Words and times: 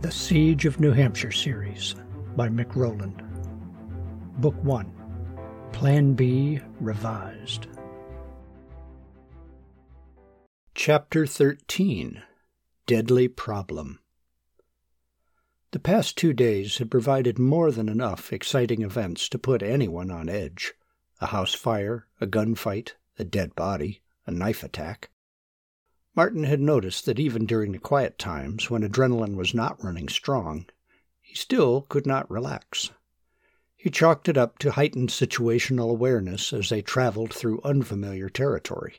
The 0.00 0.12
Siege 0.12 0.64
of 0.64 0.78
New 0.78 0.92
Hampshire 0.92 1.32
series 1.32 1.96
by 2.36 2.48
Mick 2.48 2.76
Rowland. 2.76 3.20
Book 4.40 4.54
1 4.62 4.92
Plan 5.72 6.14
B 6.14 6.60
Revised. 6.78 7.66
Chapter 10.76 11.26
13 11.26 12.22
Deadly 12.86 13.26
Problem. 13.26 13.98
The 15.72 15.80
past 15.80 16.16
two 16.16 16.32
days 16.32 16.78
had 16.78 16.92
provided 16.92 17.40
more 17.40 17.72
than 17.72 17.88
enough 17.88 18.32
exciting 18.32 18.82
events 18.82 19.28
to 19.30 19.38
put 19.38 19.64
anyone 19.64 20.12
on 20.12 20.28
edge 20.28 20.74
a 21.20 21.26
house 21.26 21.54
fire, 21.54 22.06
a 22.20 22.26
gunfight, 22.28 22.92
a 23.18 23.24
dead 23.24 23.56
body, 23.56 24.02
a 24.28 24.30
knife 24.30 24.62
attack. 24.62 25.10
Martin 26.18 26.42
had 26.42 26.60
noticed 26.60 27.06
that 27.06 27.20
even 27.20 27.46
during 27.46 27.70
the 27.70 27.78
quiet 27.78 28.18
times, 28.18 28.68
when 28.68 28.82
adrenaline 28.82 29.36
was 29.36 29.54
not 29.54 29.80
running 29.84 30.08
strong, 30.08 30.66
he 31.20 31.32
still 31.36 31.82
could 31.82 32.08
not 32.08 32.28
relax. 32.28 32.90
He 33.76 33.88
chalked 33.88 34.28
it 34.28 34.36
up 34.36 34.58
to 34.58 34.72
heightened 34.72 35.10
situational 35.10 35.90
awareness 35.90 36.52
as 36.52 36.70
they 36.70 36.82
traveled 36.82 37.32
through 37.32 37.60
unfamiliar 37.62 38.28
territory. 38.28 38.98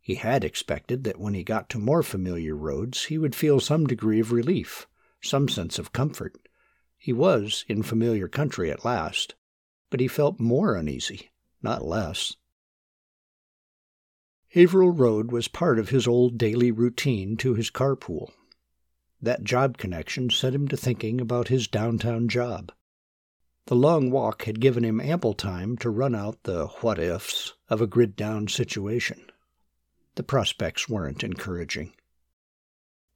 He 0.00 0.16
had 0.16 0.42
expected 0.42 1.04
that 1.04 1.20
when 1.20 1.34
he 1.34 1.44
got 1.44 1.68
to 1.68 1.78
more 1.78 2.02
familiar 2.02 2.56
roads, 2.56 3.04
he 3.04 3.16
would 3.16 3.36
feel 3.36 3.60
some 3.60 3.86
degree 3.86 4.18
of 4.18 4.32
relief, 4.32 4.88
some 5.22 5.48
sense 5.48 5.78
of 5.78 5.92
comfort. 5.92 6.34
He 6.98 7.12
was 7.12 7.64
in 7.68 7.84
familiar 7.84 8.26
country 8.26 8.72
at 8.72 8.84
last, 8.84 9.36
but 9.88 10.00
he 10.00 10.08
felt 10.08 10.40
more 10.40 10.74
uneasy, 10.74 11.30
not 11.62 11.84
less. 11.84 12.34
Haverhill 14.54 14.92
Road 14.92 15.32
was 15.32 15.48
part 15.48 15.80
of 15.80 15.88
his 15.88 16.06
old 16.06 16.38
daily 16.38 16.70
routine 16.70 17.36
to 17.38 17.54
his 17.54 17.72
carpool. 17.72 18.30
That 19.20 19.42
job 19.42 19.78
connection 19.78 20.30
set 20.30 20.54
him 20.54 20.68
to 20.68 20.76
thinking 20.76 21.20
about 21.20 21.48
his 21.48 21.66
downtown 21.66 22.28
job. 22.28 22.70
The 23.66 23.74
long 23.74 24.12
walk 24.12 24.44
had 24.44 24.60
given 24.60 24.84
him 24.84 25.00
ample 25.00 25.34
time 25.34 25.76
to 25.78 25.90
run 25.90 26.14
out 26.14 26.44
the 26.44 26.68
what 26.82 27.00
ifs 27.00 27.54
of 27.68 27.80
a 27.80 27.88
grid 27.88 28.14
down 28.14 28.46
situation. 28.46 29.28
The 30.14 30.22
prospects 30.22 30.88
weren't 30.88 31.24
encouraging. 31.24 31.92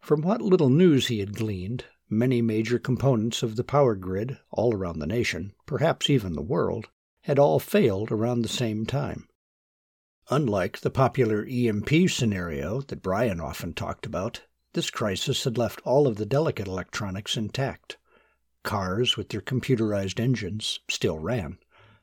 From 0.00 0.22
what 0.22 0.42
little 0.42 0.70
news 0.70 1.06
he 1.06 1.20
had 1.20 1.36
gleaned, 1.36 1.84
many 2.10 2.42
major 2.42 2.80
components 2.80 3.44
of 3.44 3.54
the 3.54 3.62
power 3.62 3.94
grid 3.94 4.38
all 4.50 4.74
around 4.74 4.98
the 4.98 5.06
nation, 5.06 5.52
perhaps 5.66 6.10
even 6.10 6.32
the 6.32 6.42
world, 6.42 6.88
had 7.20 7.38
all 7.38 7.60
failed 7.60 8.10
around 8.10 8.42
the 8.42 8.48
same 8.48 8.84
time. 8.84 9.27
Unlike 10.30 10.80
the 10.80 10.90
popular 10.90 11.46
EMP 11.48 12.10
scenario 12.10 12.82
that 12.82 13.02
Brian 13.02 13.40
often 13.40 13.72
talked 13.72 14.04
about, 14.04 14.42
this 14.74 14.90
crisis 14.90 15.44
had 15.44 15.56
left 15.56 15.80
all 15.86 16.06
of 16.06 16.16
the 16.16 16.26
delicate 16.26 16.66
electronics 16.66 17.38
intact. 17.38 17.96
Cars 18.62 19.16
with 19.16 19.30
their 19.30 19.40
computerized 19.40 20.20
engines 20.20 20.80
still 20.90 21.18
ran. 21.18 21.58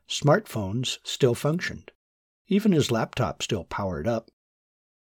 Smartphones 0.09 0.97
still 1.03 1.35
functioned. 1.35 1.91
Even 2.47 2.71
his 2.71 2.89
laptop 2.89 3.43
still 3.43 3.63
powered 3.63 4.07
up. 4.07 4.31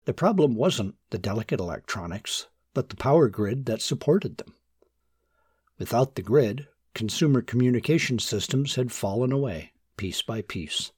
The 0.04 0.12
problem 0.12 0.54
wasn't 0.54 0.96
the 1.08 1.18
delicate 1.18 1.60
electronics, 1.60 2.48
but 2.74 2.90
the 2.90 2.96
power 2.96 3.30
grid 3.30 3.64
that 3.64 3.80
supported 3.80 4.36
them. 4.36 4.54
Without 5.78 6.14
the 6.14 6.22
grid, 6.22 6.68
consumer 6.94 7.40
communication 7.40 8.18
systems 8.18 8.74
had 8.74 8.92
fallen 8.92 9.32
away, 9.32 9.72
piece 9.96 10.20
by 10.20 10.42
piece. 10.42 10.92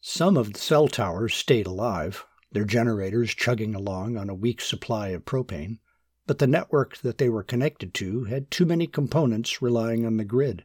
Some 0.00 0.36
of 0.36 0.52
the 0.52 0.58
cell 0.58 0.88
towers 0.88 1.34
stayed 1.34 1.66
alive, 1.66 2.24
their 2.52 2.64
generators 2.64 3.34
chugging 3.34 3.74
along 3.74 4.16
on 4.16 4.30
a 4.30 4.34
weak 4.34 4.60
supply 4.60 5.08
of 5.08 5.24
propane, 5.24 5.78
but 6.26 6.38
the 6.38 6.46
network 6.46 6.98
that 6.98 7.18
they 7.18 7.28
were 7.28 7.42
connected 7.42 7.94
to 7.94 8.24
had 8.24 8.50
too 8.50 8.64
many 8.64 8.86
components 8.86 9.60
relying 9.60 10.06
on 10.06 10.16
the 10.16 10.24
grid. 10.24 10.64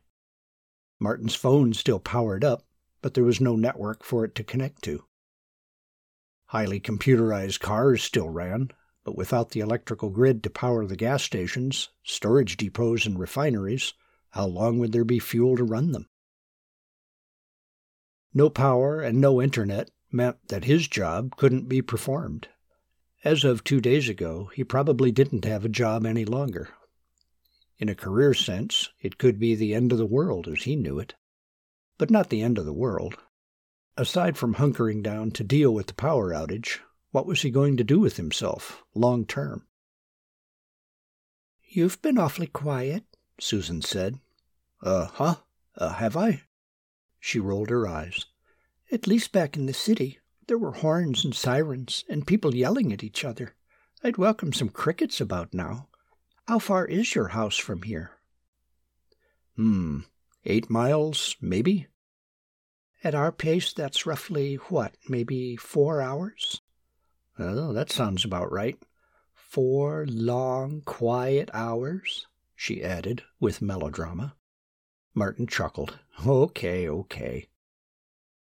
Martin's 0.99 1.35
phone 1.35 1.73
still 1.73 1.99
powered 1.99 2.43
up, 2.43 2.67
but 3.01 3.13
there 3.13 3.23
was 3.23 3.41
no 3.41 3.55
network 3.55 4.03
for 4.03 4.23
it 4.23 4.35
to 4.35 4.43
connect 4.43 4.83
to. 4.83 5.05
Highly 6.45 6.79
computerized 6.79 7.59
cars 7.59 8.03
still 8.03 8.29
ran, 8.29 8.71
but 9.03 9.17
without 9.17 9.49
the 9.49 9.61
electrical 9.61 10.09
grid 10.09 10.43
to 10.43 10.49
power 10.49 10.85
the 10.85 10.95
gas 10.95 11.23
stations, 11.23 11.89
storage 12.03 12.57
depots, 12.57 13.05
and 13.05 13.17
refineries, 13.17 13.93
how 14.29 14.45
long 14.45 14.77
would 14.77 14.91
there 14.91 15.03
be 15.03 15.17
fuel 15.17 15.57
to 15.57 15.63
run 15.63 15.91
them? 15.91 16.07
No 18.33 18.49
power 18.49 19.01
and 19.01 19.19
no 19.19 19.41
internet 19.41 19.91
meant 20.11 20.37
that 20.47 20.65
his 20.65 20.87
job 20.87 21.35
couldn't 21.35 21.67
be 21.67 21.81
performed. 21.81 22.47
As 23.23 23.43
of 23.43 23.63
two 23.63 23.81
days 23.81 24.09
ago, 24.09 24.49
he 24.55 24.63
probably 24.63 25.11
didn't 25.11 25.45
have 25.45 25.63
a 25.63 25.69
job 25.69 26.05
any 26.05 26.25
longer. 26.25 26.69
In 27.77 27.89
a 27.89 27.95
career 27.95 28.33
sense, 28.33 28.89
it 28.99 29.17
could 29.17 29.39
be 29.39 29.55
the 29.55 29.73
end 29.73 29.91
of 29.91 29.97
the 29.97 30.05
world 30.05 30.47
as 30.47 30.63
he 30.63 30.75
knew 30.75 30.99
it. 30.99 31.15
But 31.97 32.09
not 32.09 32.29
the 32.29 32.41
end 32.41 32.57
of 32.57 32.65
the 32.65 32.73
world. 32.73 33.15
Aside 33.97 34.37
from 34.37 34.55
hunkering 34.55 35.03
down 35.03 35.31
to 35.31 35.43
deal 35.43 35.73
with 35.73 35.87
the 35.87 35.93
power 35.93 36.31
outage, 36.31 36.79
what 37.11 37.25
was 37.25 37.41
he 37.41 37.51
going 37.51 37.77
to 37.77 37.83
do 37.83 37.99
with 37.99 38.17
himself, 38.17 38.83
long 38.95 39.25
term? 39.25 39.67
You've 41.67 42.01
been 42.01 42.17
awfully 42.17 42.47
quiet, 42.47 43.03
Susan 43.39 43.81
said. 43.81 44.19
Uh 44.81 45.05
huh. 45.05 45.35
Uh, 45.77 45.93
have 45.93 46.17
I? 46.17 46.43
She 47.23 47.39
rolled 47.39 47.69
her 47.69 47.87
eyes. 47.87 48.25
At 48.91 49.07
least 49.07 49.31
back 49.31 49.55
in 49.55 49.67
the 49.67 49.73
city, 49.73 50.17
there 50.47 50.57
were 50.57 50.73
horns 50.73 51.23
and 51.23 51.35
sirens 51.35 52.03
and 52.09 52.27
people 52.27 52.55
yelling 52.55 52.91
at 52.91 53.03
each 53.03 53.23
other. 53.23 53.55
I'd 54.03 54.17
welcome 54.17 54.51
some 54.51 54.69
crickets 54.69 55.21
about 55.21 55.53
now. 55.53 55.87
How 56.47 56.57
far 56.57 56.85
is 56.85 57.13
your 57.13 57.29
house 57.29 57.57
from 57.57 57.83
here? 57.83 58.11
Hmm, 59.55 59.99
eight 60.45 60.69
miles, 60.69 61.35
maybe? 61.39 61.87
At 63.03 63.13
our 63.13 63.31
pace, 63.31 63.71
that's 63.71 64.07
roughly, 64.07 64.55
what, 64.55 64.97
maybe 65.07 65.55
four 65.55 66.01
hours? 66.01 66.59
Oh, 67.37 67.71
that 67.71 67.91
sounds 67.91 68.25
about 68.25 68.51
right. 68.51 68.77
Four 69.35 70.07
long, 70.09 70.81
quiet 70.81 71.51
hours, 71.53 72.25
she 72.55 72.83
added 72.83 73.23
with 73.39 73.61
melodrama. 73.61 74.35
Martin 75.13 75.47
chuckled. 75.47 75.99
Okay, 76.25 76.87
okay. 76.87 77.47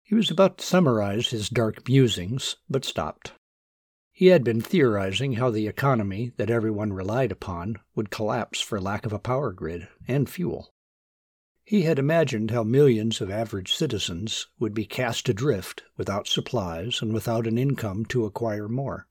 He 0.03 0.15
was 0.15 0.29
about 0.29 0.57
to 0.57 0.65
summarize 0.65 1.29
his 1.29 1.49
dark 1.49 1.87
musings, 1.87 2.57
but 2.69 2.83
stopped. 2.83 3.33
He 4.11 4.27
had 4.27 4.43
been 4.43 4.61
theorizing 4.61 5.33
how 5.33 5.49
the 5.49 5.67
economy 5.67 6.33
that 6.37 6.49
everyone 6.49 6.93
relied 6.93 7.31
upon 7.31 7.77
would 7.95 8.11
collapse 8.11 8.59
for 8.59 8.81
lack 8.81 9.05
of 9.05 9.13
a 9.13 9.19
power 9.19 9.53
grid 9.53 9.87
and 10.07 10.29
fuel. 10.29 10.73
He 11.63 11.83
had 11.83 11.97
imagined 11.97 12.51
how 12.51 12.63
millions 12.63 13.21
of 13.21 13.31
average 13.31 13.73
citizens 13.73 14.47
would 14.59 14.73
be 14.73 14.85
cast 14.85 15.29
adrift 15.29 15.83
without 15.95 16.27
supplies 16.27 17.01
and 17.01 17.13
without 17.13 17.47
an 17.47 17.57
income 17.57 18.05
to 18.07 18.25
acquire 18.25 18.67
more. 18.67 19.07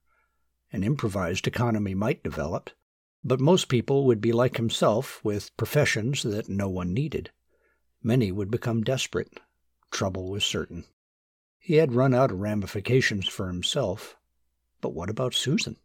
An 0.70 0.84
improvised 0.84 1.46
economy 1.46 1.94
might 1.94 2.22
develop, 2.22 2.70
but 3.22 3.40
most 3.40 3.68
people 3.68 4.06
would 4.06 4.20
be 4.20 4.32
like 4.32 4.56
himself 4.56 5.22
with 5.22 5.56
professions 5.56 6.22
that 6.22 6.48
no 6.48 6.68
one 6.68 6.94
needed. 6.94 7.30
Many 8.02 8.32
would 8.32 8.50
become 8.50 8.82
desperate. 8.82 9.40
Trouble 9.90 10.30
was 10.30 10.44
certain. 10.44 10.84
He 11.58 11.74
had 11.74 11.94
run 11.94 12.14
out 12.14 12.30
of 12.30 12.40
ramifications 12.40 13.28
for 13.28 13.48
himself. 13.48 14.16
But 14.80 14.94
what 14.94 15.10
about 15.10 15.34
Susan? 15.34 15.76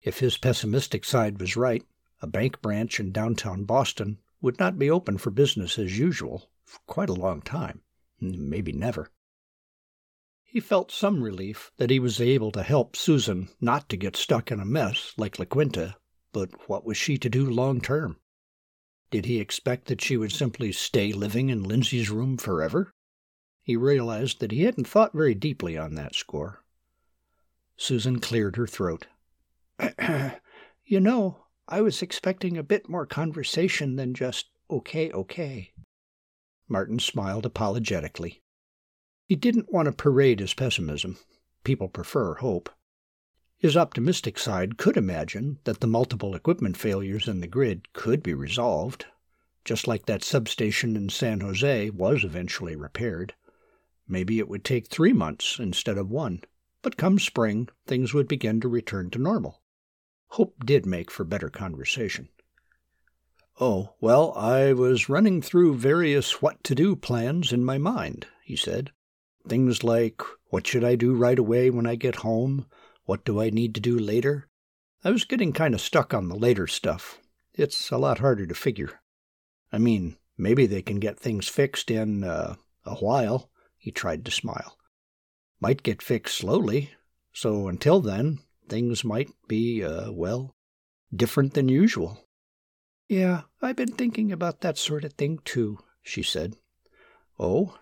If 0.00 0.20
his 0.20 0.38
pessimistic 0.38 1.04
side 1.04 1.38
was 1.40 1.56
right, 1.56 1.84
a 2.22 2.26
bank 2.26 2.62
branch 2.62 2.98
in 2.98 3.12
downtown 3.12 3.64
Boston 3.64 4.18
would 4.40 4.58
not 4.58 4.78
be 4.78 4.90
open 4.90 5.18
for 5.18 5.30
business 5.30 5.78
as 5.78 5.98
usual 5.98 6.50
for 6.64 6.80
quite 6.86 7.10
a 7.10 7.14
long 7.14 7.42
time, 7.42 7.82
maybe 8.20 8.72
never. 8.72 9.10
He 10.42 10.60
felt 10.60 10.90
some 10.90 11.22
relief 11.22 11.72
that 11.76 11.90
he 11.90 11.98
was 11.98 12.20
able 12.20 12.50
to 12.52 12.62
help 12.62 12.96
Susan 12.96 13.48
not 13.60 13.88
to 13.90 13.96
get 13.96 14.16
stuck 14.16 14.50
in 14.50 14.60
a 14.60 14.64
mess 14.64 15.12
like 15.18 15.38
La 15.38 15.44
Quinta, 15.44 15.96
but 16.34 16.68
what 16.68 16.84
was 16.84 16.98
she 16.98 17.16
to 17.16 17.30
do 17.30 17.48
long 17.48 17.80
term? 17.80 18.18
Did 19.10 19.24
he 19.24 19.38
expect 19.40 19.86
that 19.86 20.02
she 20.02 20.16
would 20.16 20.32
simply 20.32 20.72
stay 20.72 21.12
living 21.12 21.48
in 21.48 21.62
Lindsay's 21.62 22.10
room 22.10 22.36
forever? 22.36 22.90
He 23.62 23.76
realized 23.76 24.40
that 24.40 24.50
he 24.50 24.64
hadn't 24.64 24.88
thought 24.88 25.12
very 25.14 25.34
deeply 25.34 25.78
on 25.78 25.94
that 25.94 26.16
score. 26.16 26.64
Susan 27.76 28.18
cleared 28.18 28.56
her 28.56 28.66
throat. 28.66 29.06
you 30.84 31.00
know, 31.00 31.44
I 31.68 31.80
was 31.80 32.02
expecting 32.02 32.58
a 32.58 32.64
bit 32.64 32.88
more 32.88 33.06
conversation 33.06 33.94
than 33.94 34.12
just 34.12 34.50
okay, 34.68 35.12
okay. 35.12 35.72
Martin 36.68 36.98
smiled 36.98 37.46
apologetically. 37.46 38.42
He 39.28 39.36
didn't 39.36 39.72
want 39.72 39.86
to 39.86 39.92
parade 39.92 40.40
his 40.40 40.52
pessimism. 40.52 41.18
People 41.62 41.88
prefer 41.88 42.34
hope. 42.34 42.70
His 43.58 43.76
optimistic 43.76 44.38
side 44.38 44.76
could 44.76 44.96
imagine 44.96 45.58
that 45.64 45.80
the 45.80 45.86
multiple 45.86 46.34
equipment 46.34 46.76
failures 46.76 47.28
in 47.28 47.40
the 47.40 47.46
grid 47.46 47.92
could 47.92 48.22
be 48.22 48.34
resolved, 48.34 49.06
just 49.64 49.86
like 49.86 50.06
that 50.06 50.22
substation 50.22 50.96
in 50.96 51.08
San 51.08 51.40
Jose 51.40 51.90
was 51.90 52.24
eventually 52.24 52.76
repaired. 52.76 53.34
Maybe 54.06 54.38
it 54.38 54.48
would 54.48 54.64
take 54.64 54.88
three 54.88 55.12
months 55.12 55.58
instead 55.58 55.96
of 55.96 56.10
one, 56.10 56.42
but 56.82 56.96
come 56.98 57.18
spring, 57.18 57.68
things 57.86 58.12
would 58.12 58.28
begin 58.28 58.60
to 58.60 58.68
return 58.68 59.08
to 59.10 59.18
normal. 59.18 59.62
Hope 60.28 60.64
did 60.66 60.84
make 60.84 61.10
for 61.10 61.24
better 61.24 61.48
conversation. 61.48 62.28
Oh, 63.60 63.94
well, 64.00 64.32
I 64.32 64.72
was 64.72 65.08
running 65.08 65.40
through 65.40 65.76
various 65.76 66.42
what 66.42 66.62
to 66.64 66.74
do 66.74 66.96
plans 66.96 67.52
in 67.52 67.64
my 67.64 67.78
mind, 67.78 68.26
he 68.42 68.56
said. 68.56 68.90
Things 69.48 69.84
like 69.84 70.20
what 70.50 70.66
should 70.66 70.82
I 70.82 70.96
do 70.96 71.14
right 71.14 71.38
away 71.38 71.70
when 71.70 71.86
I 71.86 71.94
get 71.94 72.16
home? 72.16 72.66
What 73.04 73.24
do 73.24 73.40
I 73.40 73.50
need 73.50 73.74
to 73.74 73.80
do 73.80 73.98
later? 73.98 74.48
I 75.02 75.10
was 75.10 75.24
getting 75.24 75.52
kind 75.52 75.74
of 75.74 75.80
stuck 75.80 76.14
on 76.14 76.28
the 76.28 76.36
later 76.36 76.66
stuff. 76.66 77.20
It's 77.52 77.90
a 77.90 77.98
lot 77.98 78.18
harder 78.18 78.46
to 78.46 78.54
figure. 78.54 79.00
I 79.70 79.78
mean, 79.78 80.16
maybe 80.38 80.66
they 80.66 80.82
can 80.82 81.00
get 81.00 81.20
things 81.20 81.48
fixed 81.48 81.90
in 81.90 82.24
uh, 82.24 82.56
a 82.84 82.94
while. 82.94 83.50
He 83.76 83.90
tried 83.90 84.24
to 84.24 84.30
smile. 84.30 84.78
Might 85.60 85.82
get 85.82 86.00
fixed 86.00 86.38
slowly. 86.38 86.92
So 87.32 87.68
until 87.68 88.00
then, 88.00 88.38
things 88.68 89.04
might 89.04 89.30
be, 89.48 89.84
uh, 89.84 90.10
well, 90.10 90.54
different 91.14 91.54
than 91.54 91.68
usual. 91.68 92.26
Yeah, 93.08 93.42
I've 93.60 93.76
been 93.76 93.92
thinking 93.92 94.32
about 94.32 94.62
that 94.62 94.78
sort 94.78 95.04
of 95.04 95.12
thing 95.12 95.40
too, 95.44 95.78
she 96.02 96.22
said. 96.22 96.56
Oh? 97.38 97.78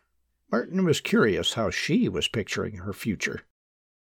Martin 0.51 0.85
was 0.85 1.01
curious 1.01 1.55
how 1.55 1.71
she 1.71 2.09
was 2.09 2.29
picturing 2.29 2.79
her 2.79 2.93
future. 2.93 3.43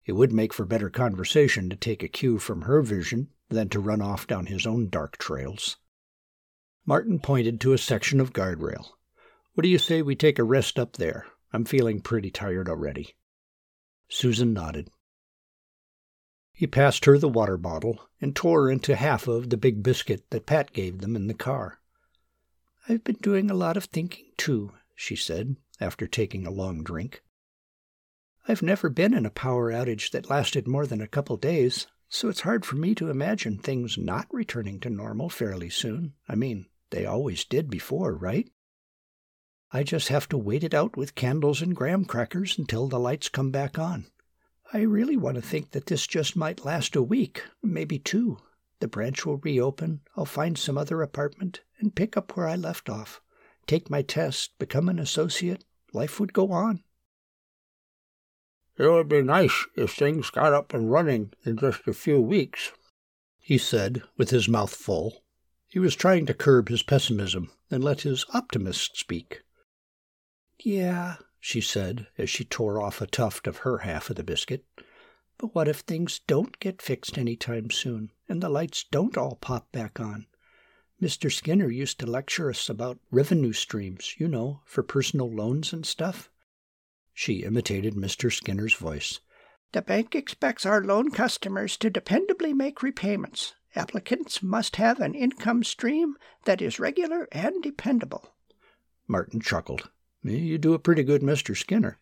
It 0.05 0.13
would 0.13 0.31
make 0.31 0.53
for 0.53 0.65
better 0.65 0.89
conversation 0.89 1.69
to 1.69 1.75
take 1.75 2.03
a 2.03 2.07
cue 2.07 2.39
from 2.39 2.63
her 2.63 2.81
vision 2.81 3.29
than 3.49 3.69
to 3.69 3.79
run 3.79 4.01
off 4.01 4.27
down 4.27 4.47
his 4.47 4.65
own 4.65 4.89
dark 4.89 5.17
trails. 5.17 5.77
Martin 6.85 7.19
pointed 7.19 7.59
to 7.61 7.73
a 7.73 7.77
section 7.77 8.19
of 8.19 8.33
guardrail. 8.33 8.91
What 9.53 9.63
do 9.63 9.69
you 9.69 9.77
say 9.77 10.01
we 10.01 10.15
take 10.15 10.39
a 10.39 10.43
rest 10.43 10.79
up 10.79 10.93
there? 10.93 11.27
I'm 11.51 11.65
feeling 11.65 12.01
pretty 12.01 12.31
tired 12.31 12.69
already. 12.69 13.15
Susan 14.07 14.53
nodded. 14.53 14.89
He 16.53 16.67
passed 16.67 17.05
her 17.05 17.17
the 17.17 17.29
water 17.29 17.57
bottle 17.57 17.99
and 18.19 18.35
tore 18.35 18.69
into 18.69 18.95
half 18.95 19.27
of 19.27 19.49
the 19.49 19.57
big 19.57 19.81
biscuit 19.81 20.29
that 20.31 20.45
Pat 20.45 20.73
gave 20.73 20.99
them 20.99 21.15
in 21.15 21.27
the 21.27 21.33
car. 21.33 21.79
I've 22.87 23.03
been 23.03 23.17
doing 23.21 23.49
a 23.49 23.55
lot 23.55 23.77
of 23.77 23.85
thinking, 23.85 24.31
too, 24.35 24.73
she 24.95 25.15
said, 25.15 25.55
after 25.79 26.07
taking 26.07 26.45
a 26.45 26.51
long 26.51 26.83
drink. 26.83 27.23
I've 28.49 28.63
never 28.63 28.89
been 28.89 29.13
in 29.13 29.27
a 29.27 29.29
power 29.29 29.71
outage 29.71 30.09
that 30.09 30.27
lasted 30.27 30.67
more 30.67 30.87
than 30.87 31.01
a 31.01 31.07
couple 31.07 31.37
days, 31.37 31.85
so 32.07 32.29
it's 32.29 32.41
hard 32.41 32.65
for 32.65 32.77
me 32.77 32.95
to 32.95 33.11
imagine 33.11 33.59
things 33.59 33.95
not 33.95 34.25
returning 34.31 34.79
to 34.79 34.89
normal 34.89 35.29
fairly 35.29 35.69
soon. 35.69 36.13
I 36.27 36.33
mean, 36.33 36.65
they 36.89 37.05
always 37.05 37.45
did 37.45 37.69
before, 37.69 38.15
right? 38.15 38.49
I 39.71 39.83
just 39.83 40.07
have 40.07 40.27
to 40.29 40.37
wait 40.39 40.63
it 40.63 40.73
out 40.73 40.97
with 40.97 41.13
candles 41.13 41.61
and 41.61 41.75
graham 41.75 42.05
crackers 42.05 42.57
until 42.57 42.87
the 42.87 42.97
lights 42.97 43.29
come 43.29 43.51
back 43.51 43.77
on. 43.77 44.07
I 44.73 44.79
really 44.79 45.15
want 45.15 45.35
to 45.35 45.43
think 45.43 45.69
that 45.69 45.85
this 45.85 46.07
just 46.07 46.35
might 46.35 46.65
last 46.65 46.95
a 46.95 47.03
week, 47.03 47.43
maybe 47.61 47.99
two. 47.99 48.39
The 48.79 48.87
branch 48.87 49.27
will 49.27 49.37
reopen, 49.37 50.01
I'll 50.17 50.25
find 50.25 50.57
some 50.57 50.75
other 50.75 51.03
apartment, 51.03 51.61
and 51.77 51.93
pick 51.93 52.17
up 52.17 52.35
where 52.35 52.47
I 52.47 52.55
left 52.55 52.89
off. 52.89 53.21
Take 53.67 53.91
my 53.91 54.01
test, 54.01 54.57
become 54.57 54.89
an 54.89 54.97
associate, 54.97 55.65
life 55.93 56.19
would 56.19 56.33
go 56.33 56.51
on. 56.51 56.81
It 58.79 58.87
would 58.87 59.09
be 59.09 59.21
nice 59.21 59.65
if 59.75 59.91
things 59.91 60.29
got 60.29 60.53
up 60.53 60.73
and 60.73 60.89
running 60.89 61.33
in 61.43 61.57
just 61.57 61.85
a 61.85 61.93
few 61.93 62.21
weeks, 62.21 62.71
he 63.37 63.57
said, 63.57 64.03
with 64.15 64.29
his 64.29 64.47
mouth 64.47 64.73
full. 64.73 65.21
He 65.67 65.79
was 65.79 65.97
trying 65.97 66.25
to 66.27 66.33
curb 66.33 66.69
his 66.69 66.81
pessimism 66.81 67.51
and 67.69 67.83
let 67.83 68.01
his 68.01 68.23
optimist 68.33 68.95
speak. 68.95 69.41
Yeah, 70.63 71.17
she 71.41 71.59
said 71.59 72.07
as 72.17 72.29
she 72.29 72.45
tore 72.45 72.81
off 72.81 73.01
a 73.01 73.07
tuft 73.07 73.47
of 73.47 73.57
her 73.57 73.79
half 73.79 74.09
of 74.09 74.15
the 74.15 74.23
biscuit. 74.23 74.63
But 75.37 75.53
what 75.53 75.67
if 75.67 75.79
things 75.79 76.21
don't 76.25 76.57
get 76.59 76.81
fixed 76.81 77.17
any 77.17 77.35
time 77.35 77.71
soon 77.71 78.11
and 78.29 78.41
the 78.41 78.47
lights 78.47 78.85
don't 78.89 79.17
all 79.17 79.35
pop 79.35 79.69
back 79.73 79.99
on? 79.99 80.25
Mr. 81.01 81.29
Skinner 81.29 81.69
used 81.69 81.99
to 81.99 82.05
lecture 82.05 82.49
us 82.49 82.69
about 82.69 82.99
revenue 83.11 83.51
streams, 83.51 84.15
you 84.17 84.29
know, 84.29 84.61
for 84.63 84.83
personal 84.83 85.29
loans 85.29 85.73
and 85.73 85.85
stuff. 85.85 86.29
She 87.21 87.43
imitated 87.43 87.95
Mr. 87.95 88.31
Skinner's 88.31 88.75
voice. 88.75 89.19
The 89.73 89.81
bank 89.81 90.15
expects 90.15 90.65
our 90.65 90.81
loan 90.81 91.11
customers 91.11 91.75
to 91.79 91.91
dependably 91.91 92.55
make 92.55 92.81
repayments. 92.81 93.55
Applicants 93.75 94.41
must 94.41 94.77
have 94.77 95.01
an 95.01 95.13
income 95.15 95.65
stream 95.65 96.15
that 96.45 96.61
is 96.61 96.79
regular 96.79 97.27
and 97.33 97.61
dependable. 97.61 98.33
Martin 99.05 99.41
chuckled. 99.41 99.89
You 100.23 100.57
do 100.57 100.73
a 100.73 100.79
pretty 100.79 101.03
good 101.03 101.21
Mr. 101.21 101.57
Skinner. 101.57 101.99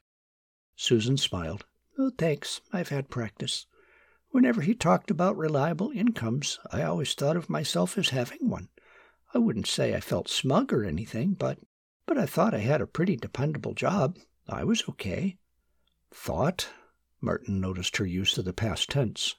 Susan 0.76 1.18
smiled. 1.18 1.66
Oh, 1.98 2.12
thanks. 2.16 2.62
I've 2.72 2.90
had 2.90 3.10
practice. 3.10 3.66
Whenever 4.30 4.62
he 4.62 4.76
talked 4.76 5.10
about 5.10 5.36
reliable 5.36 5.90
incomes, 5.96 6.60
I 6.72 6.84
always 6.84 7.16
thought 7.16 7.38
of 7.38 7.50
myself 7.50 7.98
as 7.98 8.10
having 8.10 8.52
one. 8.52 8.70
I 9.34 9.40
wouldn't 9.40 9.66
say 9.66 9.96
I 9.96 10.00
felt 10.00 10.30
smug 10.30 10.72
or 10.72 10.86
anything, 10.86 11.34
but 11.34 11.58
but 12.06 12.20
I 12.20 12.28
thought 12.28 12.54
I 12.54 12.60
had 12.60 12.82
a 12.82 12.86
pretty 12.86 13.16
dependable 13.16 13.74
job. 13.74 14.20
I 14.50 14.64
was 14.64 14.84
okay. 14.88 15.38
Thought? 16.10 16.70
Martin 17.20 17.60
noticed 17.60 17.98
her 17.98 18.06
use 18.06 18.38
of 18.38 18.46
the 18.46 18.54
past 18.54 18.90
tense. 18.90 19.36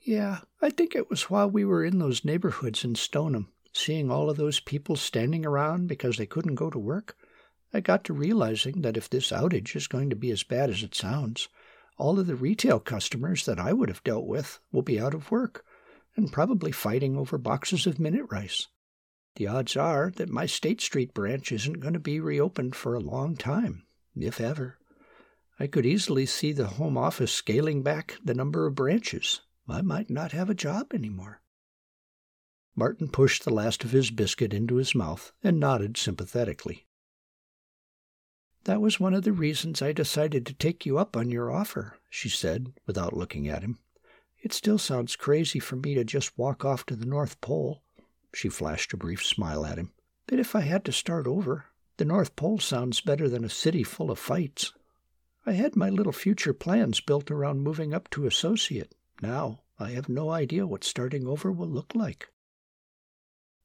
Yeah, 0.00 0.40
I 0.62 0.70
think 0.70 0.94
it 0.94 1.10
was 1.10 1.28
while 1.28 1.50
we 1.50 1.66
were 1.66 1.84
in 1.84 1.98
those 1.98 2.24
neighborhoods 2.24 2.84
in 2.84 2.94
Stoneham, 2.94 3.52
seeing 3.74 4.10
all 4.10 4.30
of 4.30 4.38
those 4.38 4.60
people 4.60 4.96
standing 4.96 5.44
around 5.44 5.88
because 5.88 6.16
they 6.16 6.24
couldn't 6.24 6.54
go 6.54 6.70
to 6.70 6.78
work. 6.78 7.18
I 7.74 7.80
got 7.80 8.04
to 8.04 8.14
realizing 8.14 8.80
that 8.80 8.96
if 8.96 9.10
this 9.10 9.30
outage 9.30 9.76
is 9.76 9.86
going 9.86 10.08
to 10.08 10.16
be 10.16 10.30
as 10.30 10.42
bad 10.42 10.70
as 10.70 10.82
it 10.82 10.94
sounds, 10.94 11.48
all 11.98 12.18
of 12.18 12.26
the 12.26 12.34
retail 12.34 12.80
customers 12.80 13.44
that 13.44 13.58
I 13.58 13.74
would 13.74 13.90
have 13.90 14.04
dealt 14.04 14.26
with 14.26 14.58
will 14.72 14.80
be 14.80 14.98
out 14.98 15.12
of 15.12 15.30
work 15.30 15.66
and 16.16 16.32
probably 16.32 16.72
fighting 16.72 17.14
over 17.18 17.36
boxes 17.36 17.86
of 17.86 18.00
minute 18.00 18.24
rice. 18.30 18.68
The 19.36 19.48
odds 19.48 19.76
are 19.76 20.10
that 20.16 20.30
my 20.30 20.46
State 20.46 20.80
Street 20.80 21.12
branch 21.12 21.52
isn't 21.52 21.80
going 21.80 21.92
to 21.92 22.00
be 22.00 22.20
reopened 22.20 22.74
for 22.74 22.94
a 22.94 23.00
long 23.00 23.36
time 23.36 23.84
if 24.22 24.40
ever. 24.40 24.78
I 25.60 25.66
could 25.66 25.86
easily 25.86 26.26
see 26.26 26.52
the 26.52 26.66
home 26.66 26.96
office 26.96 27.32
scaling 27.32 27.82
back 27.82 28.16
the 28.24 28.34
number 28.34 28.66
of 28.66 28.74
branches. 28.74 29.40
I 29.68 29.82
might 29.82 30.08
not 30.08 30.32
have 30.32 30.48
a 30.48 30.54
job 30.54 30.94
anymore. 30.94 31.40
Martin 32.76 33.08
pushed 33.08 33.44
the 33.44 33.52
last 33.52 33.82
of 33.82 33.90
his 33.90 34.10
biscuit 34.10 34.54
into 34.54 34.76
his 34.76 34.94
mouth 34.94 35.32
and 35.42 35.58
nodded 35.58 35.96
sympathetically. 35.96 36.86
That 38.64 38.80
was 38.80 39.00
one 39.00 39.14
of 39.14 39.24
the 39.24 39.32
reasons 39.32 39.82
I 39.82 39.92
decided 39.92 40.46
to 40.46 40.54
take 40.54 40.86
you 40.86 40.98
up 40.98 41.16
on 41.16 41.30
your 41.30 41.50
offer, 41.50 41.96
she 42.08 42.28
said, 42.28 42.74
without 42.86 43.16
looking 43.16 43.48
at 43.48 43.62
him. 43.62 43.78
It 44.40 44.52
still 44.52 44.78
sounds 44.78 45.16
crazy 45.16 45.58
for 45.58 45.74
me 45.74 45.94
to 45.94 46.04
just 46.04 46.38
walk 46.38 46.64
off 46.64 46.86
to 46.86 46.94
the 46.94 47.06
North 47.06 47.40
Pole. 47.40 47.82
She 48.32 48.48
flashed 48.48 48.92
a 48.92 48.96
brief 48.96 49.24
smile 49.24 49.66
at 49.66 49.78
him. 49.78 49.92
But 50.26 50.38
if 50.38 50.54
I 50.54 50.60
had 50.60 50.84
to 50.84 50.92
start 50.92 51.26
over, 51.26 51.64
the 51.98 52.04
North 52.04 52.36
Pole 52.36 52.60
sounds 52.60 53.00
better 53.00 53.28
than 53.28 53.44
a 53.44 53.48
city 53.50 53.82
full 53.82 54.10
of 54.10 54.20
fights. 54.20 54.72
I 55.44 55.52
had 55.52 55.74
my 55.74 55.90
little 55.90 56.12
future 56.12 56.52
plans 56.52 57.00
built 57.00 57.30
around 57.30 57.62
moving 57.62 57.92
up 57.92 58.08
to 58.10 58.26
associate. 58.26 58.94
Now 59.20 59.62
I 59.80 59.90
have 59.90 60.08
no 60.08 60.30
idea 60.30 60.66
what 60.66 60.84
starting 60.84 61.26
over 61.26 61.50
will 61.50 61.68
look 61.68 61.94
like. 61.94 62.28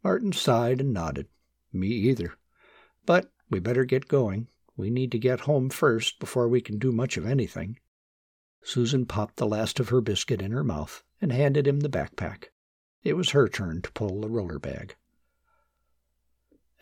Martin 0.03 0.33
sighed 0.33 0.81
and 0.81 0.91
nodded. 0.91 1.27
Me 1.71 1.87
either. 1.87 2.33
But 3.05 3.31
we 3.49 3.59
better 3.59 3.85
get 3.85 4.07
going. 4.07 4.47
We 4.75 4.89
need 4.89 5.11
to 5.11 5.19
get 5.19 5.41
home 5.41 5.69
first 5.69 6.19
before 6.19 6.47
we 6.47 6.59
can 6.59 6.79
do 6.79 6.91
much 6.91 7.17
of 7.17 7.27
anything. 7.27 7.79
Susan 8.63 9.05
popped 9.05 9.37
the 9.37 9.45
last 9.45 9.79
of 9.79 9.89
her 9.89 10.01
biscuit 10.01 10.41
in 10.41 10.51
her 10.51 10.63
mouth 10.63 11.03
and 11.21 11.31
handed 11.31 11.67
him 11.67 11.81
the 11.81 11.89
backpack. 11.89 12.45
It 13.03 13.13
was 13.13 13.31
her 13.31 13.47
turn 13.47 13.83
to 13.83 13.91
pull 13.91 14.21
the 14.21 14.29
roller 14.29 14.57
bag. 14.57 14.95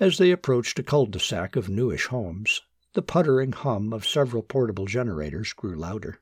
As 0.01 0.17
they 0.17 0.31
approached 0.31 0.79
a 0.79 0.83
cul-de-sac 0.83 1.55
of 1.55 1.69
newish 1.69 2.07
homes, 2.07 2.63
the 2.93 3.03
puttering 3.03 3.51
hum 3.51 3.93
of 3.93 4.03
several 4.03 4.41
portable 4.41 4.87
generators 4.87 5.53
grew 5.53 5.75
louder. 5.75 6.19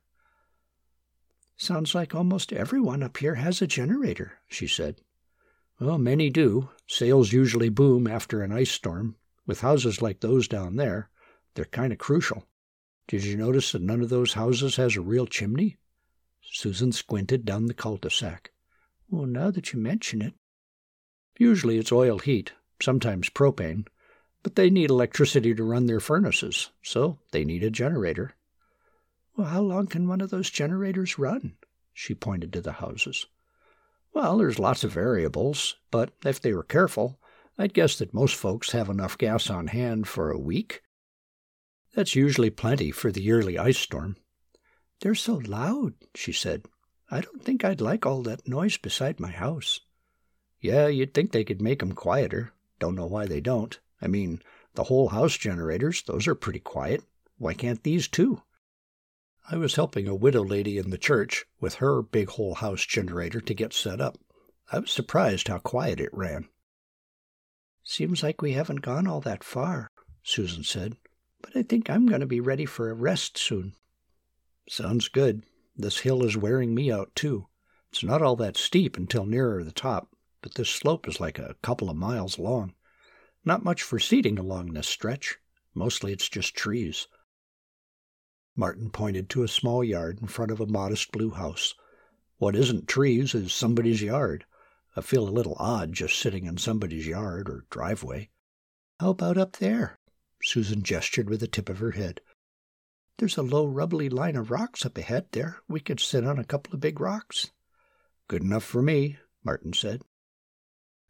Sounds 1.55 1.95
like 1.95 2.13
almost 2.13 2.51
everyone 2.51 3.01
up 3.01 3.15
here 3.15 3.36
has 3.36 3.62
a 3.62 3.67
generator, 3.67 4.33
she 4.50 4.67
said. 4.67 5.00
Well, 5.79 5.98
many 5.98 6.29
do. 6.29 6.71
Sales 6.88 7.31
usually 7.31 7.69
boom 7.69 8.05
after 8.05 8.41
an 8.41 8.51
ice 8.51 8.71
storm. 8.71 9.15
With 9.48 9.62
houses 9.62 10.01
like 10.01 10.19
those 10.19 10.50
down 10.50 10.75
there, 10.75 11.09
they're 11.53 11.63
kind 11.63 11.93
of 11.93 12.00
crucial. 12.00 12.43
Did 13.07 13.24
you 13.24 13.38
notice 13.38 13.71
that 13.71 13.81
none 13.81 14.01
of 14.01 14.09
those 14.09 14.33
houses 14.33 14.75
has 14.75 14.98
a 14.98 15.01
real 15.01 15.25
chimney? 15.25 15.77
Susan 16.41 16.91
squinted 16.91 17.45
down 17.45 17.67
the 17.67 17.74
cul-de-sac. 17.74 18.51
Well, 19.09 19.25
now 19.25 19.51
that 19.51 19.71
you 19.71 19.79
mention 19.79 20.21
it. 20.21 20.33
Usually 21.38 21.77
it's 21.77 21.93
oil 21.93 22.19
heat, 22.19 22.51
sometimes 22.81 23.29
propane, 23.29 23.88
but 24.43 24.55
they 24.55 24.69
need 24.69 24.89
electricity 24.89 25.53
to 25.53 25.63
run 25.63 25.86
their 25.86 26.00
furnaces, 26.00 26.69
so 26.81 27.19
they 27.31 27.43
need 27.43 27.63
a 27.63 27.69
generator. 27.69 28.36
Well, 29.36 29.48
how 29.48 29.62
long 29.62 29.88
can 29.88 30.07
one 30.07 30.21
of 30.21 30.29
those 30.29 30.50
generators 30.50 31.17
run? 31.17 31.55
She 31.93 32.13
pointed 32.15 32.53
to 32.53 32.62
the 32.62 32.74
houses. 32.74 33.25
Well, 34.13 34.38
there's 34.38 34.59
lots 34.59 34.83
of 34.83 34.93
variables, 34.93 35.75
but 35.91 36.12
if 36.25 36.41
they 36.41 36.53
were 36.53 36.63
careful, 36.63 37.19
I'd 37.57 37.74
guess 37.74 37.98
that 37.98 38.13
most 38.13 38.36
folks 38.36 38.71
have 38.71 38.89
enough 38.89 39.17
gas 39.17 39.50
on 39.50 39.67
hand 39.67 40.07
for 40.07 40.31
a 40.31 40.39
week. 40.39 40.81
That's 41.93 42.15
usually 42.15 42.50
plenty 42.50 42.91
for 42.91 43.12
the 43.12 43.21
yearly 43.21 43.57
ice 43.57 43.77
storm. 43.77 44.15
They're 45.01 45.15
so 45.15 45.36
loud, 45.36 45.93
she 46.15 46.31
said. 46.31 46.65
I 47.12 47.21
don't 47.21 47.43
think 47.43 47.63
I'd 47.63 47.81
like 47.81 48.05
all 48.05 48.21
that 48.24 48.48
noise 48.48 48.77
beside 48.77 49.19
my 49.19 49.31
house. 49.31 49.81
Yeah, 50.62 50.88
you'd 50.88 51.13
think 51.13 51.31
they 51.31 51.43
could 51.43 51.62
make 51.62 51.81
'em 51.81 51.93
quieter. 51.93 52.53
Don't 52.79 52.95
know 52.95 53.05
why 53.05 53.25
they 53.25 53.41
don't. 53.41 53.77
I 54.01 54.07
mean, 54.07 54.41
the 54.75 54.86
whole 54.86 55.09
house 55.09 55.38
generators, 55.38 56.01
those 56.03 56.27
are 56.27 56.36
pretty 56.36 56.59
quiet. 56.59 57.03
Why 57.38 57.53
can't 57.53 57.83
these 57.83 58.07
too? 58.07 58.41
I 59.51 59.57
was 59.57 59.75
helping 59.75 60.07
a 60.07 60.15
widow 60.15 60.43
lady 60.43 60.77
in 60.77 60.89
the 60.89 60.98
church 60.98 61.45
with 61.59 61.75
her 61.75 62.01
big 62.01 62.29
whole 62.29 62.55
house 62.55 62.86
generator 62.86 63.41
to 63.41 63.53
get 63.53 63.74
set 63.74 64.00
up. 64.00 64.17
I 64.71 64.79
was 64.79 64.91
surprised 64.91 65.48
how 65.48 65.57
quiet 65.57 66.00
it 66.00 66.13
ran. 66.13 66.48
Seems 67.83 68.21
like 68.21 68.41
we 68.41 68.53
haven't 68.53 68.81
gone 68.81 69.07
all 69.07 69.21
that 69.21 69.43
far, 69.43 69.89
Susan 70.21 70.63
said, 70.63 70.95
but 71.41 71.57
I 71.57 71.63
think 71.63 71.89
I'm 71.89 72.05
going 72.05 72.21
to 72.21 72.27
be 72.27 72.39
ready 72.39 72.65
for 72.65 72.89
a 72.89 72.93
rest 72.93 73.38
soon. 73.38 73.74
Sounds 74.69 75.07
good. 75.07 75.43
This 75.75 76.00
hill 76.00 76.24
is 76.24 76.38
wearing 76.38 76.75
me 76.75 76.91
out, 76.91 77.15
too. 77.15 77.48
It's 77.91 78.03
not 78.03 78.21
all 78.21 78.36
that 78.36 78.57
steep 78.57 78.98
until 78.98 79.25
nearer 79.25 79.63
the 79.63 79.71
top, 79.71 80.13
but 80.41 80.55
this 80.55 80.69
slope 80.69 81.08
is 81.08 81.19
like 81.19 81.39
a 81.39 81.55
couple 81.62 81.89
of 81.89 81.98
miles 81.98 82.39
long. 82.39 82.74
Not 83.46 83.63
much 83.63 83.84
for 83.84 84.00
seating 84.00 84.38
along 84.38 84.74
this 84.74 84.88
stretch. 84.88 85.38
Mostly 85.74 86.12
it's 86.12 86.29
just 86.29 86.55
trees. 86.55 87.08
Martin 88.55 88.89
pointed 88.89 89.29
to 89.29 89.43
a 89.43 89.48
small 89.48 89.84
yard 89.84 90.19
in 90.22 90.27
front 90.27 90.51
of 90.51 90.60
a 90.60 90.65
modest 90.65 91.12
blue 91.12 91.31
house. 91.31 91.75
What 92.38 92.55
isn't 92.55 92.88
trees 92.88 93.34
is 93.34 93.53
somebody's 93.53 94.01
yard. 94.01 94.46
I 94.96 95.01
feel 95.01 95.27
a 95.27 95.31
little 95.31 95.55
odd 95.60 95.93
just 95.93 96.17
sitting 96.19 96.46
in 96.46 96.58
somebody's 96.58 97.08
yard 97.08 97.50
or 97.50 97.65
driveway. 97.69 98.29
How 99.00 99.12
about 99.12 99.38
up 99.38 99.58
there? 99.58 99.98
Susan 100.43 100.84
gestured 100.84 101.29
with 101.29 101.39
the 101.39 101.48
tip 101.48 101.69
of 101.69 101.79
her 101.79 101.91
head. 101.91 102.22
There's 103.17 103.38
a 103.38 103.41
low, 103.41 103.65
rubbly 103.65 104.10
line 104.10 104.36
of 104.36 104.51
rocks 104.51 104.86
up 104.86 104.98
ahead 104.98 105.27
there. 105.31 105.60
We 105.67 105.79
could 105.79 106.00
sit 106.00 106.25
on 106.25 106.39
a 106.39 106.46
couple 106.46 106.74
of 106.74 106.79
big 106.79 107.00
rocks. 107.00 107.51
Good 108.27 108.41
enough 108.41 108.63
for 108.63 108.81
me, 108.81 109.17
Martin 109.43 109.74
said. 109.74 110.01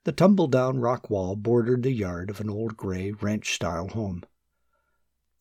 The 0.06 0.14
tumble 0.14 0.48
down 0.48 0.80
rock 0.80 1.10
wall 1.10 1.36
bordered 1.36 1.84
the 1.84 1.92
yard 1.92 2.30
of 2.30 2.40
an 2.40 2.50
old 2.50 2.78
gray 2.78 3.12
ranch 3.12 3.54
style 3.54 3.90
home. 3.90 4.24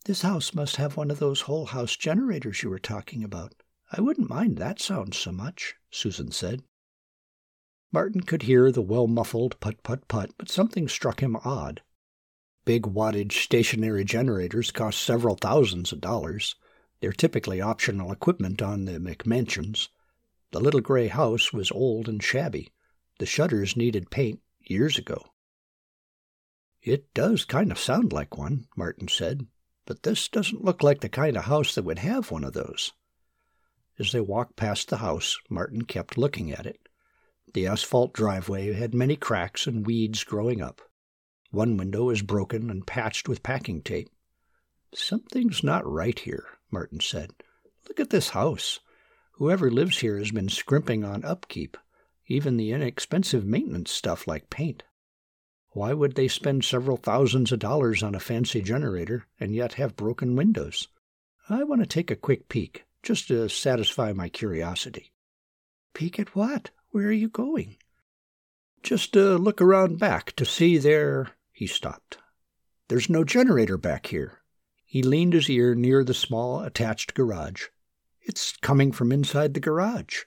This 0.05 0.23
house 0.23 0.53
must 0.53 0.77
have 0.77 0.97
one 0.97 1.13
of 1.13 1.21
those 1.21 1.43
whole 1.43 1.67
house 1.67 1.97
generators 1.97 2.63
you 2.63 2.69
were 2.69 2.81
talking 2.81 3.23
about. 3.23 3.55
I 3.93 4.01
wouldn't 4.01 4.29
mind 4.29 4.57
that 4.57 4.81
sound 4.81 5.15
so 5.15 5.31
much, 5.31 5.77
Susan 5.93 6.33
said. 6.33 6.65
Martin 7.93 8.23
could 8.23 8.43
hear 8.43 8.73
the 8.73 8.83
well 8.83 9.07
muffled 9.07 9.61
put 9.61 9.83
put 9.85 10.09
put, 10.09 10.37
but 10.37 10.51
something 10.51 10.89
struck 10.89 11.23
him 11.23 11.37
odd. 11.45 11.83
Big 12.65 12.83
wattage 12.83 13.45
stationary 13.45 14.05
generators 14.05 14.73
cost 14.73 15.01
several 15.01 15.37
thousands 15.37 15.93
of 15.93 16.01
dollars. 16.01 16.57
They're 17.01 17.13
typically 17.13 17.61
optional 17.61 18.11
equipment 18.11 18.61
on 18.61 18.87
the 18.87 18.99
McMansions. 18.99 19.89
The 20.51 20.61
little 20.61 20.81
gray 20.81 21.07
house 21.07 21.53
was 21.53 21.71
old 21.71 22.09
and 22.09 22.21
shabby. 22.21 22.73
The 23.21 23.27
shutters 23.27 23.77
needed 23.77 24.11
paint 24.11 24.41
years 24.61 24.99
ago. 24.99 25.25
It 26.83 27.13
does 27.15 27.45
kind 27.45 27.71
of 27.71 27.79
sound 27.79 28.13
like 28.13 28.39
one, 28.39 28.67
Martin 28.77 29.09
said, 29.09 29.47
but 29.87 30.03
this 30.03 30.29
doesn't 30.29 30.65
look 30.65 30.83
like 30.83 31.01
the 31.01 31.09
kind 31.09 31.37
of 31.37 31.45
house 31.45 31.75
that 31.75 31.85
would 31.85 31.99
have 31.99 32.31
one 32.31 32.45
of 32.45 32.53
those. 32.53 32.93
As 33.99 34.13
they 34.13 34.21
walked 34.21 34.57
past 34.57 34.89
the 34.89 34.99
house, 34.99 35.39
Martin 35.51 35.83
kept 35.83 36.17
looking 36.17 36.53
at 36.53 36.67
it. 36.67 36.79
The 37.53 37.67
asphalt 37.67 38.13
driveway 38.13 38.73
had 38.75 38.95
many 38.95 39.17
cracks 39.17 39.67
and 39.67 39.87
weeds 39.87 40.23
growing 40.23 40.61
up. 40.63 40.83
One 41.51 41.77
window 41.77 42.05
was 42.05 42.23
broken 42.23 42.71
and 42.71 42.87
patched 42.87 43.29
with 43.29 43.43
packing 43.43 43.83
tape. 43.83 44.11
Something's 44.95 45.65
not 45.65 45.91
right 45.91 46.19
here, 46.19 46.45
Martin 46.71 47.01
said. 47.01 47.33
Look 47.89 47.99
at 47.99 48.11
this 48.11 48.31
house. 48.31 48.81
Whoever 49.33 49.71
lives 49.71 49.99
here 49.99 50.19
has 50.19 50.31
been 50.31 50.49
scrimping 50.49 51.05
on 51.05 51.25
upkeep, 51.25 51.77
even 52.29 52.57
the 52.57 52.71
inexpensive 52.71 53.45
maintenance 53.45 53.91
stuff 53.91 54.27
like 54.27 54.51
paint. 54.51 54.85
Why 55.71 55.93
would 55.95 56.15
they 56.15 56.29
spend 56.29 56.65
several 56.65 56.97
thousands 56.97 57.53
of 57.53 57.59
dollars 57.59 58.03
on 58.03 58.15
a 58.15 58.21
fancy 58.21 58.63
generator 58.63 59.27
and 59.41 59.55
yet 59.55 59.75
have 59.75 59.97
broken 59.97 60.37
windows? 60.37 60.89
I 61.49 61.65
want 61.65 61.81
to 61.81 61.87
take 61.87 62.11
a 62.11 62.17
quick 62.17 62.49
peek, 62.49 62.85
just 63.03 63.29
to 63.29 63.49
satisfy 63.49 64.13
my 64.13 64.29
curiosity. 64.29 65.13
Peek 65.95 66.19
at 66.19 66.35
what? 66.35 66.71
Where 66.91 67.07
are 67.07 67.13
you 67.13 67.29
going? 67.29 67.77
Just 68.83 69.13
to 69.15 69.37
look 69.37 69.61
around 69.61 69.99
back 69.99 70.33
to 70.37 70.45
see 70.45 70.79
there 70.79 71.29
he 71.53 71.67
stopped. 71.67 72.19
There's 72.89 73.11
no 73.11 73.25
generator 73.25 73.77
back 73.77 74.07
here. 74.07 74.39
He 74.85 75.03
leaned 75.03 75.33
his 75.35 75.51
ear 75.51 75.75
near 75.75 76.05
the 76.05 76.15
small 76.15 76.61
attached 76.61 77.15
garage. 77.15 77.67
It's 78.21 78.57
coming 78.57 78.93
from 78.93 79.13
inside 79.13 79.55
the 79.55 79.61
garage. 79.61 80.23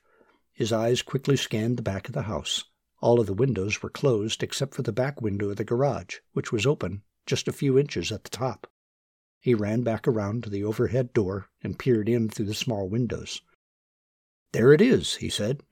His 0.54 0.72
eyes 0.72 1.02
quickly 1.02 1.38
scanned 1.38 1.78
the 1.78 1.82
back 1.82 2.08
of 2.08 2.14
the 2.14 2.24
house. 2.24 2.66
All 3.00 3.20
of 3.20 3.26
the 3.26 3.34
windows 3.34 3.82
were 3.82 3.90
closed 3.90 4.44
except 4.44 4.76
for 4.76 4.84
the 4.84 4.92
back 4.92 5.22
window 5.22 5.50
of 5.50 5.58
the 5.58 5.64
garage, 5.64 6.18
which 6.34 6.52
was 6.52 6.68
open 6.68 7.02
just 7.26 7.48
a 7.48 7.54
few 7.54 7.80
inches 7.80 8.12
at 8.12 8.24
the 8.24 8.30
top. 8.30 8.68
He 9.40 9.56
ran 9.56 9.82
back 9.82 10.08
around 10.08 10.44
to 10.44 10.50
the 10.50 10.64
overhead 10.64 11.14
door 11.14 11.48
and 11.64 11.80
peered 11.80 12.08
in 12.08 12.30
through 12.30 12.46
the 12.46 12.54
small 12.54 12.90
windows. 12.90 13.42
There 14.52 14.72
it 14.72 14.82
is, 14.82 15.16
he 15.16 15.30
said. 15.30 15.64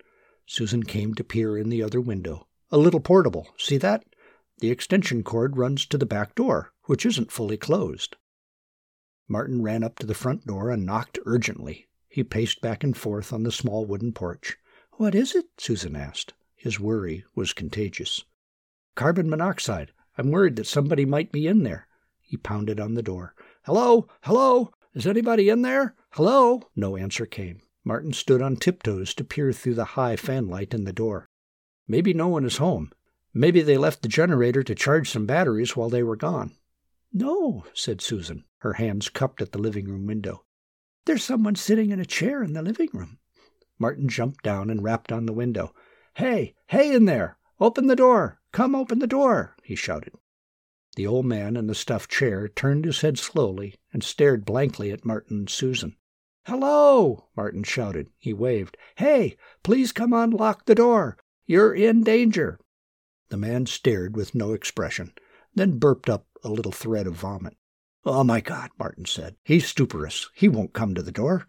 Susan 0.47 0.83
came 0.83 1.13
to 1.13 1.23
peer 1.23 1.57
in 1.57 1.69
the 1.69 1.83
other 1.83 2.01
window. 2.01 2.47
A 2.71 2.77
little 2.77 2.99
portable. 2.99 3.53
See 3.57 3.77
that? 3.77 4.05
The 4.59 4.71
extension 4.71 5.23
cord 5.23 5.57
runs 5.57 5.85
to 5.85 5.97
the 5.97 6.05
back 6.05 6.33
door, 6.33 6.71
which 6.85 7.05
isn't 7.05 7.31
fully 7.31 7.57
closed. 7.57 8.15
Martin 9.27 9.61
ran 9.61 9.83
up 9.83 9.99
to 9.99 10.07
the 10.07 10.15
front 10.15 10.47
door 10.47 10.71
and 10.71 10.85
knocked 10.85 11.19
urgently. 11.25 11.87
He 12.07 12.23
paced 12.23 12.61
back 12.61 12.83
and 12.83 12.97
forth 12.97 13.31
on 13.31 13.43
the 13.43 13.51
small 13.51 13.85
wooden 13.85 14.13
porch. 14.13 14.57
What 14.99 15.15
is 15.15 15.33
it? 15.33 15.45
Susan 15.57 15.95
asked. 15.95 16.33
His 16.57 16.77
worry 16.77 17.23
was 17.33 17.53
contagious. 17.53 18.25
Carbon 18.95 19.29
monoxide. 19.29 19.93
I'm 20.17 20.29
worried 20.29 20.57
that 20.57 20.67
somebody 20.67 21.05
might 21.05 21.31
be 21.31 21.47
in 21.47 21.63
there. 21.63 21.87
He 22.19 22.35
pounded 22.35 22.81
on 22.81 22.95
the 22.95 23.01
door. 23.01 23.33
Hello? 23.63 24.09
Hello? 24.23 24.73
Is 24.93 25.07
anybody 25.07 25.47
in 25.47 25.61
there? 25.61 25.95
Hello? 26.09 26.63
No 26.75 26.97
answer 26.97 27.25
came. 27.25 27.61
Martin 27.85 28.11
stood 28.11 28.41
on 28.41 28.57
tiptoes 28.57 29.13
to 29.13 29.23
peer 29.23 29.53
through 29.53 29.75
the 29.75 29.95
high 29.95 30.17
fanlight 30.17 30.73
in 30.73 30.83
the 30.83 30.91
door. 30.91 31.29
Maybe 31.87 32.13
no 32.13 32.27
one 32.27 32.43
is 32.43 32.57
home. 32.57 32.91
Maybe 33.33 33.61
they 33.61 33.77
left 33.77 34.01
the 34.01 34.09
generator 34.09 34.63
to 34.63 34.75
charge 34.75 35.09
some 35.09 35.25
batteries 35.25 35.77
while 35.77 35.89
they 35.89 36.03
were 36.03 36.17
gone. 36.17 36.57
No, 37.13 37.63
said 37.73 38.01
Susan, 38.01 38.43
her 38.57 38.73
hands 38.73 39.07
cupped 39.07 39.41
at 39.41 39.53
the 39.53 39.59
living 39.59 39.87
room 39.87 40.07
window. 40.07 40.43
There's 41.05 41.23
someone 41.23 41.55
sitting 41.55 41.91
in 41.91 42.01
a 42.01 42.05
chair 42.05 42.43
in 42.43 42.51
the 42.51 42.61
living 42.61 42.89
room. 42.91 43.18
Martin 43.79 44.09
jumped 44.09 44.43
down 44.43 44.69
and 44.69 44.83
rapped 44.83 45.11
on 45.11 45.25
the 45.25 45.33
window. 45.33 45.73
Hey, 46.15 46.53
hey 46.67 46.93
in 46.93 47.05
there! 47.05 47.37
Open 47.59 47.87
the 47.87 47.95
door! 47.95 48.41
Come 48.51 48.75
open 48.75 48.99
the 48.99 49.07
door! 49.07 49.55
he 49.63 49.75
shouted. 49.75 50.13
The 50.95 51.07
old 51.07 51.25
man 51.25 51.55
in 51.55 51.67
the 51.67 51.75
stuffed 51.75 52.11
chair 52.11 52.47
turned 52.47 52.83
his 52.83 53.01
head 53.01 53.17
slowly 53.17 53.75
and 53.93 54.03
stared 54.03 54.43
blankly 54.43 54.91
at 54.91 55.05
Martin 55.05 55.37
and 55.37 55.49
Susan. 55.49 55.95
Hello! 56.45 57.29
Martin 57.37 57.63
shouted. 57.63 58.09
He 58.17 58.33
waved. 58.33 58.75
Hey, 58.95 59.37
please 59.63 59.91
come 59.91 60.13
unlock 60.13 60.65
the 60.65 60.75
door. 60.75 61.17
You're 61.45 61.73
in 61.73 62.03
danger. 62.03 62.59
The 63.29 63.37
man 63.37 63.65
stared 63.65 64.15
with 64.15 64.35
no 64.35 64.53
expression, 64.53 65.13
then 65.53 65.79
burped 65.79 66.09
up 66.09 66.25
a 66.43 66.49
little 66.49 66.71
thread 66.71 67.07
of 67.07 67.13
vomit. 67.13 67.55
Oh, 68.03 68.23
my 68.23 68.41
God, 68.41 68.71
Martin 68.79 69.05
said. 69.05 69.35
He's 69.43 69.67
stuporous. 69.67 70.29
He 70.33 70.49
won't 70.49 70.73
come 70.73 70.95
to 70.95 71.03
the 71.03 71.11
door. 71.11 71.47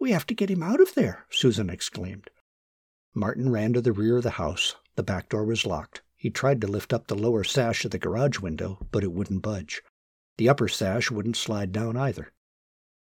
We 0.00 0.12
have 0.12 0.26
to 0.28 0.34
get 0.34 0.50
him 0.50 0.62
out 0.62 0.80
of 0.80 0.94
there, 0.94 1.26
Susan 1.30 1.68
exclaimed. 1.68 2.30
Martin 3.14 3.52
ran 3.52 3.74
to 3.74 3.82
the 3.82 3.92
rear 3.92 4.16
of 4.16 4.22
the 4.22 4.30
house. 4.30 4.74
The 4.96 5.02
back 5.02 5.28
door 5.28 5.44
was 5.44 5.66
locked. 5.66 6.00
He 6.16 6.30
tried 6.30 6.62
to 6.62 6.66
lift 6.66 6.94
up 6.94 7.06
the 7.06 7.14
lower 7.14 7.44
sash 7.44 7.84
of 7.84 7.90
the 7.90 7.98
garage 7.98 8.40
window, 8.40 8.86
but 8.90 9.04
it 9.04 9.12
wouldn't 9.12 9.42
budge. 9.42 9.82
The 10.38 10.48
upper 10.48 10.68
sash 10.68 11.10
wouldn't 11.10 11.36
slide 11.36 11.70
down 11.70 11.98
either. 11.98 12.32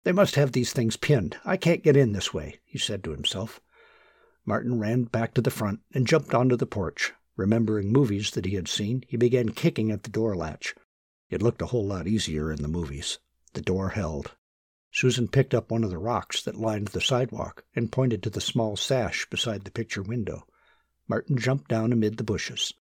They 0.03 0.11
must 0.11 0.35
have 0.35 0.51
these 0.51 0.73
things 0.73 0.97
pinned. 0.97 1.37
I 1.45 1.55
can't 1.55 1.83
get 1.83 1.95
in 1.95 2.11
this 2.11 2.33
way, 2.33 2.59
he 2.65 2.77
said 2.77 3.01
to 3.05 3.11
himself. 3.11 3.61
Martin 4.45 4.77
ran 4.77 5.03
back 5.03 5.33
to 5.35 5.41
the 5.41 5.51
front 5.51 5.79
and 5.93 6.05
jumped 6.05 6.33
onto 6.33 6.57
the 6.57 6.65
porch. 6.65 7.13
Remembering 7.37 7.93
movies 7.93 8.31
that 8.31 8.45
he 8.45 8.55
had 8.55 8.67
seen, 8.67 9.05
he 9.07 9.15
began 9.15 9.49
kicking 9.49 9.89
at 9.89 10.03
the 10.03 10.09
door 10.09 10.35
latch. 10.35 10.75
It 11.29 11.41
looked 11.41 11.61
a 11.61 11.67
whole 11.67 11.85
lot 11.85 12.07
easier 12.07 12.51
in 12.51 12.61
the 12.61 12.67
movies. 12.67 13.19
The 13.53 13.61
door 13.61 13.89
held. 13.89 14.35
Susan 14.91 15.27
picked 15.27 15.53
up 15.53 15.69
one 15.69 15.83
of 15.83 15.89
the 15.89 15.97
rocks 15.97 16.41
that 16.41 16.55
lined 16.55 16.87
the 16.89 17.01
sidewalk 17.01 17.63
and 17.75 17.91
pointed 17.91 18.23
to 18.23 18.29
the 18.29 18.41
small 18.41 18.75
sash 18.75 19.27
beside 19.29 19.63
the 19.63 19.71
picture 19.71 20.01
window. 20.01 20.47
Martin 21.07 21.37
jumped 21.37 21.69
down 21.69 21.91
amid 21.91 22.17
the 22.17 22.23
bushes. 22.23 22.73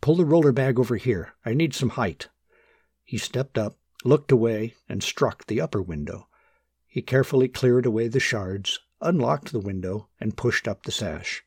Pull 0.00 0.16
the 0.16 0.24
roller 0.24 0.52
bag 0.52 0.78
over 0.78 0.96
here. 0.96 1.32
I 1.44 1.54
need 1.54 1.74
some 1.74 1.90
height. 1.90 2.28
He 3.04 3.18
stepped 3.18 3.58
up, 3.58 3.78
looked 4.04 4.32
away, 4.32 4.74
and 4.88 5.02
struck 5.02 5.46
the 5.46 5.60
upper 5.60 5.80
window. 5.80 6.28
He 6.86 7.02
carefully 7.02 7.48
cleared 7.48 7.86
away 7.86 8.08
the 8.08 8.20
shards, 8.20 8.80
unlocked 9.00 9.52
the 9.52 9.60
window, 9.60 10.08
and 10.20 10.36
pushed 10.36 10.66
up 10.66 10.82
the 10.82 10.92
sash. 10.92 11.44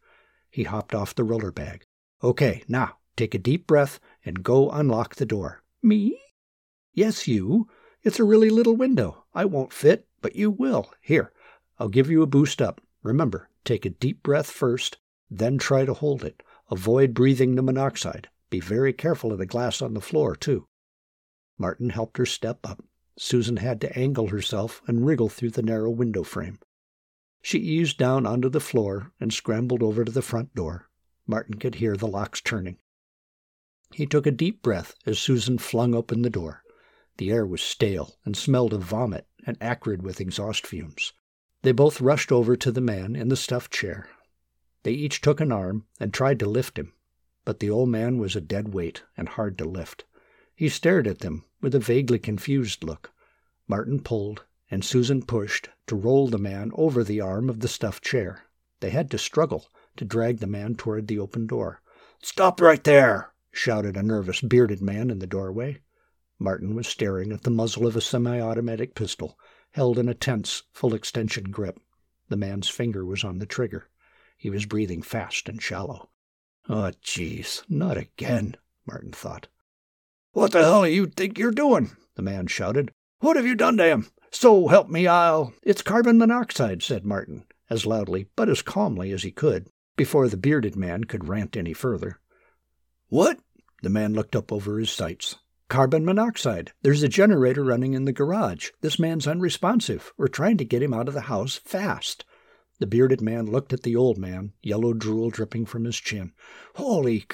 He 0.50 0.64
hopped 0.64 0.96
off 0.96 1.16
the 1.16 1.24
roller 1.24 1.52
bag. 1.52 1.86
Okay, 2.24 2.64
now 2.68 2.98
take 3.16 3.36
a 3.36 3.40
deep 3.40 3.68
breath 3.68 4.00
and 4.24 4.44
go 4.44 4.70
unlock 4.70 5.16
the 5.16 5.26
door. 5.26 5.64
Me? 5.82 6.20
Yes, 6.94 7.28
you. 7.28 7.68
It's 8.04 8.20
a 8.20 8.24
really 8.24 8.50
little 8.50 8.76
window. 8.76 9.25
I 9.36 9.44
won't 9.46 9.74
fit, 9.74 10.08
but 10.22 10.36
you 10.36 10.50
will. 10.50 10.90
Here, 11.02 11.34
I'll 11.78 11.90
give 11.90 12.10
you 12.10 12.22
a 12.22 12.28
boost 12.28 12.62
up. 12.62 12.82
Remember, 13.04 13.50
take 13.66 13.86
a 13.86 13.90
deep 13.90 14.24
breath 14.24 14.50
first, 14.50 14.98
then 15.30 15.58
try 15.58 15.84
to 15.84 15.94
hold 15.94 16.24
it. 16.24 16.42
Avoid 16.72 17.14
breathing 17.14 17.56
the 17.56 17.62
monoxide. 17.62 18.30
Be 18.50 18.62
very 18.62 18.94
careful 18.94 19.34
of 19.34 19.38
the 19.38 19.46
glass 19.46 19.82
on 19.82 19.94
the 19.94 20.02
floor, 20.02 20.36
too. 20.36 20.68
Martin 21.58 21.90
helped 21.90 22.18
her 22.18 22.26
step 22.26 22.60
up. 22.64 22.84
Susan 23.18 23.58
had 23.58 23.82
to 23.82 23.98
angle 23.98 24.28
herself 24.28 24.82
and 24.88 25.06
wriggle 25.06 25.30
through 25.30 25.52
the 25.52 25.62
narrow 25.62 25.90
window 25.90 26.24
frame. 26.24 26.60
She 27.42 27.60
eased 27.60 27.98
down 27.98 28.26
onto 28.26 28.50
the 28.50 28.60
floor 28.60 29.12
and 29.20 29.32
scrambled 29.32 29.84
over 29.84 30.04
to 30.04 30.12
the 30.12 30.22
front 30.22 30.56
door. 30.56 30.90
Martin 31.28 31.56
could 31.56 31.76
hear 31.76 31.96
the 31.96 32.08
locks 32.08 32.42
turning. 32.42 32.78
He 33.94 34.06
took 34.06 34.26
a 34.26 34.32
deep 34.32 34.62
breath 34.62 34.96
as 35.06 35.20
Susan 35.20 35.58
flung 35.58 35.94
open 35.94 36.22
the 36.22 36.30
door. 36.30 36.64
The 37.18 37.32
air 37.32 37.46
was 37.46 37.62
stale 37.62 38.18
and 38.26 38.36
smelled 38.36 38.74
of 38.74 38.82
vomit 38.82 39.28
and 39.46 39.58
acrid 39.62 40.04
with 40.04 40.20
exhaust 40.20 40.68
fumes. 40.68 41.14
They 41.62 41.72
both 41.72 42.02
rushed 42.02 42.32
over 42.32 42.56
to 42.58 42.72
the 42.72 42.82
man 42.82 43.16
in 43.16 43.30
the 43.30 43.38
stuffed 43.38 43.72
chair. 43.72 44.10
They 44.84 44.92
each 44.92 45.22
took 45.22 45.40
an 45.40 45.52
arm 45.52 45.88
and 46.00 46.14
tried 46.14 46.40
to 46.40 46.46
lift 46.46 46.78
him, 46.78 46.94
but 47.46 47.60
the 47.60 47.70
old 47.70 47.90
man 47.90 48.18
was 48.18 48.36
a 48.36 48.42
dead 48.42 48.74
weight 48.74 49.04
and 49.16 49.30
hard 49.30 49.58
to 49.60 49.66
lift. 49.66 50.04
He 50.54 50.68
stared 50.70 51.08
at 51.08 51.20
them 51.20 51.46
with 51.62 51.74
a 51.74 51.80
vaguely 51.80 52.20
confused 52.20 52.84
look. 52.84 53.12
Martin 53.68 54.02
pulled, 54.02 54.44
and 54.70 54.84
Susan 54.84 55.24
pushed 55.24 55.70
to 55.88 55.96
roll 55.96 56.28
the 56.28 56.38
man 56.38 56.72
over 56.76 57.04
the 57.04 57.22
arm 57.22 57.50
of 57.50 57.62
the 57.62 57.68
stuffed 57.68 58.04
chair. 58.04 58.44
They 58.82 58.90
had 58.90 59.10
to 59.12 59.18
struggle 59.18 59.70
to 59.96 60.06
drag 60.06 60.40
the 60.40 60.48
man 60.48 60.76
toward 60.76 61.08
the 61.08 61.20
open 61.20 61.48
door. 61.48 61.82
Stop 62.22 62.60
right 62.60 62.84
there! 62.84 63.34
shouted 63.52 63.96
a 63.96 64.04
nervous 64.04 64.42
bearded 64.42 64.82
man 64.82 65.10
in 65.10 65.20
the 65.20 65.28
doorway. 65.28 65.82
Martin 66.38 66.76
was 66.76 66.88
staring 66.88 67.32
at 67.32 67.44
the 67.44 67.50
muzzle 67.50 67.88
of 67.88 67.96
a 67.96 68.02
semi 68.02 68.40
automatic 68.42 68.94
pistol, 68.94 69.40
held 69.72 69.98
in 69.98 70.10
a 70.10 70.14
tense, 70.14 70.64
full 70.74 70.94
extension 70.94 71.46
grip. 71.46 71.80
The 72.28 72.38
man's 72.38 72.68
finger 72.68 73.06
was 73.06 73.24
on 73.24 73.38
the 73.38 73.46
trigger. 73.46 73.90
He 74.38 74.50
was 74.50 74.66
breathing 74.66 75.02
fast 75.02 75.48
and 75.48 75.62
shallow. 75.62 76.10
Oh, 76.68 76.92
jeez, 77.02 77.64
not 77.70 77.98
again, 77.98 78.58
Martin 78.86 79.12
thought. 79.12 79.48
What 80.34 80.52
the 80.52 80.64
hell 80.64 80.84
do 80.84 80.90
you 80.90 81.06
think 81.06 81.38
you're 81.38 81.52
doing? 81.52 81.96
the 82.16 82.22
man 82.22 82.48
shouted. 82.48 82.92
What 83.20 83.38
have 83.38 83.46
you 83.46 83.56
done 83.56 83.78
to 83.78 83.86
him? 83.86 84.08
So 84.32 84.68
help 84.68 84.90
me, 84.90 85.08
I'll. 85.08 85.54
It's 85.64 85.82
carbon 85.82 86.18
monoxide, 86.18 86.84
said 86.84 87.06
Martin, 87.06 87.46
as 87.70 87.86
loudly 87.86 88.28
but 88.36 88.50
as 88.50 88.62
calmly 88.62 89.12
as 89.12 89.24
he 89.24 89.32
could, 89.32 89.70
before 89.96 90.28
the 90.28 90.38
bearded 90.38 90.76
man 90.76 91.06
could 91.06 91.30
rant 91.30 91.56
any 91.56 91.74
further. 91.74 92.20
What? 93.08 93.40
The 93.84 93.90
man 93.90 94.14
looked 94.14 94.36
up 94.36 94.52
over 94.52 94.80
his 94.80 94.92
sights. 94.92 95.38
Carbon 95.68 96.06
monoxide. 96.06 96.74
There's 96.84 97.02
a 97.02 97.08
generator 97.08 97.64
running 97.64 97.96
in 97.96 98.06
the 98.06 98.14
garage. 98.14 98.70
This 98.82 99.00
man's 99.00 99.28
unresponsive. 99.28 100.14
We're 100.16 100.28
trying 100.28 100.58
to 100.58 100.66
get 100.66 100.84
him 100.84 100.94
out 100.94 101.08
of 101.08 101.16
the 101.16 101.22
house 101.22 101.56
fast. 101.56 102.24
The 102.80 102.86
bearded 102.86 103.20
man 103.20 103.48
looked 103.48 103.74
at 103.74 103.82
the 103.82 103.96
old 103.96 104.18
man, 104.18 104.54
yellow 104.62 104.94
drool 104.94 105.32
dripping 105.32 105.66
from 105.66 105.86
his 105.86 105.98
chin. 105.98 106.34
Holy. 106.76 107.26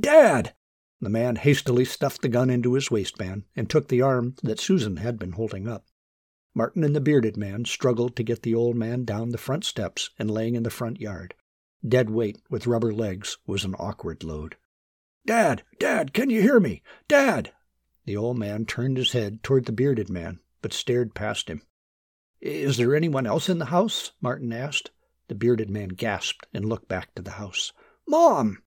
Dad! 0.00 0.54
The 1.00 1.10
man 1.10 1.36
hastily 1.36 1.84
stuffed 1.84 2.22
the 2.22 2.28
gun 2.28 2.48
into 2.48 2.72
his 2.72 2.90
waistband 2.90 3.44
and 3.54 3.68
took 3.68 3.88
the 3.88 4.00
arm 4.00 4.36
that 4.42 4.60
Susan 4.60 4.96
had 4.96 5.18
been 5.18 5.32
holding 5.32 5.68
up. 5.68 5.84
Martin 6.54 6.84
and 6.84 6.96
the 6.96 7.00
bearded 7.00 7.36
man 7.36 7.66
struggled 7.66 8.16
to 8.16 8.22
get 8.22 8.42
the 8.42 8.54
old 8.54 8.76
man 8.76 9.04
down 9.04 9.28
the 9.28 9.38
front 9.38 9.64
steps 9.64 10.08
and 10.18 10.30
laying 10.30 10.54
in 10.54 10.62
the 10.62 10.70
front 10.70 11.00
yard. 11.00 11.34
Dead 11.86 12.08
weight 12.08 12.38
with 12.48 12.66
rubber 12.66 12.94
legs 12.94 13.36
was 13.46 13.64
an 13.64 13.74
awkward 13.74 14.24
load. 14.24 14.56
Dad! 15.26 15.64
Dad! 15.78 16.14
Can 16.14 16.30
you 16.30 16.40
hear 16.40 16.60
me? 16.60 16.82
Dad! 17.08 17.52
The 18.06 18.16
old 18.16 18.38
man 18.38 18.66
turned 18.66 18.98
his 18.98 19.12
head 19.12 19.42
toward 19.42 19.64
the 19.64 19.72
bearded 19.72 20.10
man, 20.10 20.40
but 20.60 20.72
stared 20.72 21.14
past 21.14 21.48
him. 21.48 21.62
Is 22.40 22.76
there 22.76 22.94
anyone 22.94 23.26
else 23.26 23.48
in 23.48 23.58
the 23.58 23.66
house? 23.66 24.12
Martin 24.20 24.52
asked. 24.52 24.90
The 25.28 25.34
bearded 25.34 25.70
man 25.70 25.88
gasped 25.88 26.46
and 26.52 26.66
looked 26.66 26.86
back 26.86 27.14
to 27.14 27.22
the 27.22 27.32
house. 27.32 27.72
Mom! 28.06 28.62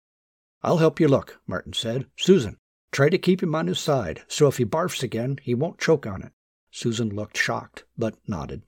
I'll 0.64 0.80
help 0.80 1.00
you 1.00 1.08
look, 1.08 1.40
Martin 1.46 1.74
said. 1.74 2.08
Susan, 2.18 2.58
try 2.92 3.10
to 3.10 3.20
keep 3.20 3.44
him 3.44 3.54
on 3.54 3.68
his 3.68 3.80
side, 3.80 4.24
so 4.28 4.48
if 4.48 4.58
he 4.58 4.66
barfs 4.66 5.04
again, 5.04 5.38
he 5.44 5.54
won't 5.54 5.80
choke 5.80 6.08
on 6.08 6.24
it. 6.24 6.32
Susan 6.72 7.10
looked 7.10 7.38
shocked, 7.38 7.86
but 7.96 8.18
nodded. 8.28 8.64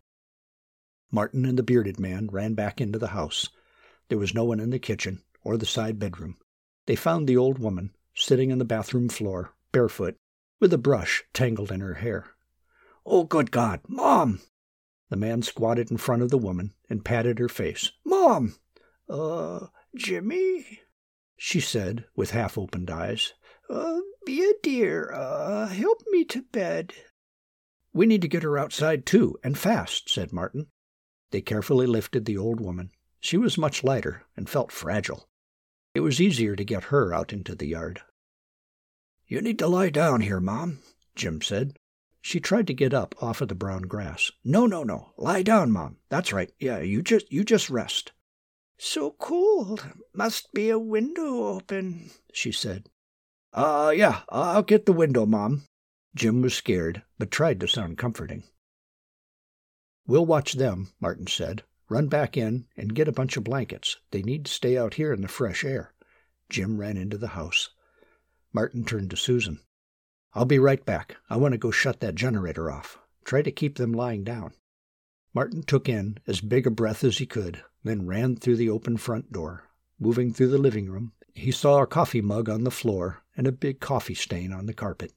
Martin 1.11 1.45
and 1.45 1.57
the 1.57 1.63
bearded 1.63 1.99
man 1.99 2.27
ran 2.31 2.53
back 2.53 2.79
into 2.79 2.99
the 2.99 3.07
house. 3.07 3.49
There 4.09 4.19
was 4.19 4.35
no 4.35 4.43
one 4.43 4.59
in 4.59 4.69
the 4.69 4.77
kitchen 4.77 5.23
or 5.43 5.57
the 5.57 5.65
side 5.65 5.97
bedroom. 5.97 6.37
They 6.85 6.95
found 6.95 7.27
the 7.27 7.37
old 7.37 7.57
woman 7.57 7.95
sitting 8.13 8.51
on 8.51 8.59
the 8.59 8.65
bathroom 8.65 9.09
floor, 9.09 9.55
barefoot, 9.71 10.15
with 10.59 10.73
a 10.73 10.77
brush 10.77 11.23
tangled 11.33 11.71
in 11.71 11.79
her 11.79 11.95
hair. 11.95 12.27
Oh, 13.05 13.23
good 13.23 13.51
God, 13.51 13.81
Mom! 13.87 14.41
The 15.09 15.15
man 15.15 15.41
squatted 15.41 15.89
in 15.89 15.97
front 15.97 16.21
of 16.21 16.29
the 16.29 16.37
woman 16.37 16.73
and 16.89 17.05
patted 17.05 17.39
her 17.39 17.49
face. 17.49 17.91
Mom! 18.05 18.55
Uh, 19.09 19.67
Jimmy? 19.95 20.81
she 21.37 21.59
said 21.59 22.05
with 22.15 22.31
half 22.31 22.57
opened 22.57 22.91
eyes. 22.91 23.33
Uh, 23.69 23.99
be 24.25 24.43
a 24.43 24.53
dear. 24.61 25.11
Uh, 25.13 25.67
help 25.67 26.03
me 26.07 26.25
to 26.25 26.41
bed. 26.41 26.93
We 27.93 28.05
need 28.05 28.21
to 28.21 28.27
get 28.27 28.43
her 28.43 28.57
outside, 28.57 29.05
too, 29.05 29.39
and 29.43 29.57
fast, 29.57 30.09
said 30.09 30.31
Martin. 30.31 30.67
They 31.31 31.41
carefully 31.41 31.87
lifted 31.87 32.25
the 32.25 32.37
old 32.37 32.59
woman. 32.59 32.91
She 33.19 33.37
was 33.37 33.57
much 33.57 33.83
lighter 33.83 34.25
and 34.35 34.49
felt 34.49 34.71
fragile. 34.71 35.29
It 35.95 36.01
was 36.01 36.21
easier 36.21 36.55
to 36.55 36.63
get 36.63 36.85
her 36.85 37.13
out 37.13 37.33
into 37.33 37.55
the 37.55 37.67
yard. 37.67 38.01
You 39.29 39.41
need 39.41 39.59
to 39.59 39.67
lie 39.67 39.91
down 39.91 40.21
here, 40.21 40.39
Mom, 40.39 40.79
Jim 41.15 41.39
said. 41.39 41.77
She 42.19 42.39
tried 42.39 42.65
to 42.65 42.73
get 42.73 42.95
up 42.95 43.13
off 43.21 43.41
of 43.41 43.47
the 43.47 43.53
brown 43.53 43.83
grass. 43.83 44.31
No, 44.43 44.65
no, 44.65 44.81
no. 44.83 45.13
Lie 45.17 45.43
down, 45.43 45.71
Mom. 45.71 45.97
That's 46.09 46.33
right. 46.33 46.51
Yeah, 46.59 46.79
you 46.79 47.03
just 47.03 47.31
you 47.31 47.43
just 47.43 47.69
rest. 47.69 48.11
So 48.79 49.11
cold. 49.19 49.85
Must 50.15 50.51
be 50.51 50.69
a 50.69 50.79
window 50.79 51.45
open, 51.45 52.09
she 52.33 52.51
said. 52.51 52.89
Uh, 53.53 53.93
yeah, 53.95 54.21
I'll 54.29 54.63
get 54.63 54.87
the 54.87 54.93
window, 54.93 55.27
Mom. 55.27 55.61
Jim 56.15 56.41
was 56.41 56.55
scared, 56.55 57.03
but 57.19 57.29
tried 57.29 57.59
to 57.59 57.67
sound 57.67 57.99
comforting. 57.99 58.45
We'll 60.07 60.25
watch 60.25 60.53
them, 60.53 60.91
Martin 60.99 61.27
said. 61.27 61.61
Run 61.87 62.07
back 62.07 62.35
in 62.35 62.65
and 62.75 62.95
get 62.95 63.07
a 63.07 63.11
bunch 63.11 63.37
of 63.37 63.43
blankets. 63.43 63.97
They 64.09 64.23
need 64.23 64.45
to 64.45 64.51
stay 64.51 64.75
out 64.75 64.95
here 64.95 65.13
in 65.13 65.21
the 65.21 65.27
fresh 65.27 65.63
air. 65.63 65.93
Jim 66.49 66.79
ran 66.79 66.97
into 66.97 67.19
the 67.19 67.27
house. 67.27 67.69
Martin 68.51 68.83
turned 68.83 69.11
to 69.11 69.15
Susan. 69.15 69.59
I'll 70.33 70.45
be 70.45 70.59
right 70.59 70.83
back. 70.83 71.17
I 71.29 71.37
want 71.37 71.51
to 71.51 71.57
go 71.57 71.71
shut 71.71 71.99
that 71.99 72.15
generator 72.15 72.71
off. 72.71 72.97
Try 73.23 73.41
to 73.43 73.51
keep 73.51 73.77
them 73.77 73.93
lying 73.93 74.23
down. 74.23 74.53
Martin 75.33 75.61
took 75.61 75.87
in 75.87 76.17
as 76.25 76.41
big 76.41 76.65
a 76.65 76.71
breath 76.71 77.03
as 77.03 77.19
he 77.19 77.25
could, 77.27 77.63
then 77.83 78.07
ran 78.07 78.35
through 78.35 78.55
the 78.55 78.69
open 78.69 78.97
front 78.97 79.31
door. 79.31 79.65
Moving 79.99 80.33
through 80.33 80.49
the 80.49 80.57
living 80.57 80.89
room, 80.89 81.13
he 81.35 81.51
saw 81.51 81.81
a 81.81 81.87
coffee 81.87 82.21
mug 82.21 82.49
on 82.49 82.63
the 82.63 82.71
floor 82.71 83.21
and 83.37 83.45
a 83.45 83.51
big 83.51 83.79
coffee 83.79 84.15
stain 84.15 84.51
on 84.51 84.65
the 84.65 84.73
carpet. 84.73 85.13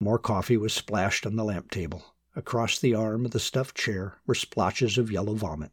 More 0.00 0.18
coffee 0.18 0.56
was 0.56 0.74
splashed 0.74 1.24
on 1.24 1.36
the 1.36 1.44
lamp 1.44 1.70
table. 1.70 2.16
Across 2.34 2.80
the 2.80 2.94
arm 2.94 3.24
of 3.24 3.30
the 3.30 3.40
stuffed 3.40 3.76
chair 3.76 4.18
were 4.26 4.34
splotches 4.34 4.98
of 4.98 5.10
yellow 5.10 5.34
vomit. 5.34 5.70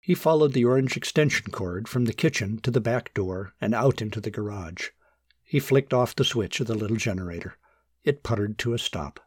He 0.00 0.14
followed 0.14 0.52
the 0.52 0.64
orange 0.64 0.96
extension 0.96 1.52
cord 1.52 1.86
from 1.86 2.06
the 2.06 2.12
kitchen 2.12 2.58
to 2.62 2.70
the 2.70 2.80
back 2.80 3.14
door 3.14 3.52
and 3.60 3.74
out 3.74 4.02
into 4.02 4.20
the 4.20 4.30
garage. 4.32 4.88
He 5.52 5.60
flicked 5.60 5.92
off 5.92 6.16
the 6.16 6.24
switch 6.24 6.60
of 6.60 6.66
the 6.66 6.74
little 6.74 6.96
generator. 6.96 7.58
It 8.04 8.22
puttered 8.22 8.56
to 8.60 8.72
a 8.72 8.78
stop. 8.78 9.20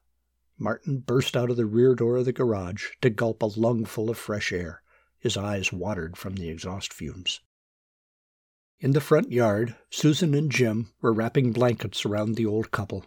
Martin 0.57 0.97
burst 0.97 1.37
out 1.37 1.51
of 1.51 1.55
the 1.55 1.67
rear 1.67 1.93
door 1.93 2.17
of 2.17 2.25
the 2.25 2.33
garage 2.33 2.87
to 3.01 3.11
gulp 3.11 3.43
a 3.43 3.45
lungful 3.45 4.09
of 4.09 4.17
fresh 4.17 4.51
air. 4.51 4.81
His 5.19 5.37
eyes 5.37 5.71
watered 5.71 6.17
from 6.17 6.33
the 6.33 6.49
exhaust 6.49 6.91
fumes. 6.91 7.41
In 8.79 8.93
the 8.93 9.01
front 9.01 9.31
yard, 9.31 9.75
Susan 9.91 10.33
and 10.33 10.51
Jim 10.51 10.91
were 10.99 11.13
wrapping 11.13 11.51
blankets 11.51 12.07
around 12.07 12.33
the 12.33 12.47
old 12.47 12.71
couple. 12.71 13.05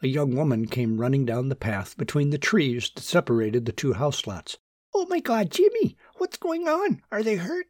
A 0.00 0.06
young 0.06 0.36
woman 0.36 0.68
came 0.68 1.00
running 1.00 1.26
down 1.26 1.48
the 1.48 1.56
path 1.56 1.96
between 1.96 2.30
the 2.30 2.38
trees 2.38 2.88
that 2.94 3.02
separated 3.02 3.66
the 3.66 3.72
two 3.72 3.94
house 3.94 4.28
lots. 4.28 4.58
Oh, 4.94 5.06
my 5.06 5.18
God, 5.18 5.50
Jimmy! 5.50 5.96
What's 6.18 6.36
going 6.36 6.68
on? 6.68 7.02
Are 7.10 7.24
they 7.24 7.34
hurt? 7.34 7.66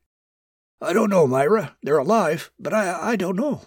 I 0.79 0.93
don't 0.93 1.09
know, 1.09 1.27
Myra. 1.27 1.75
They're 1.83 1.97
alive, 1.97 2.51
but 2.59 2.75
I, 2.75 3.13
I 3.13 3.17
don't 3.17 3.37
know. 3.37 3.63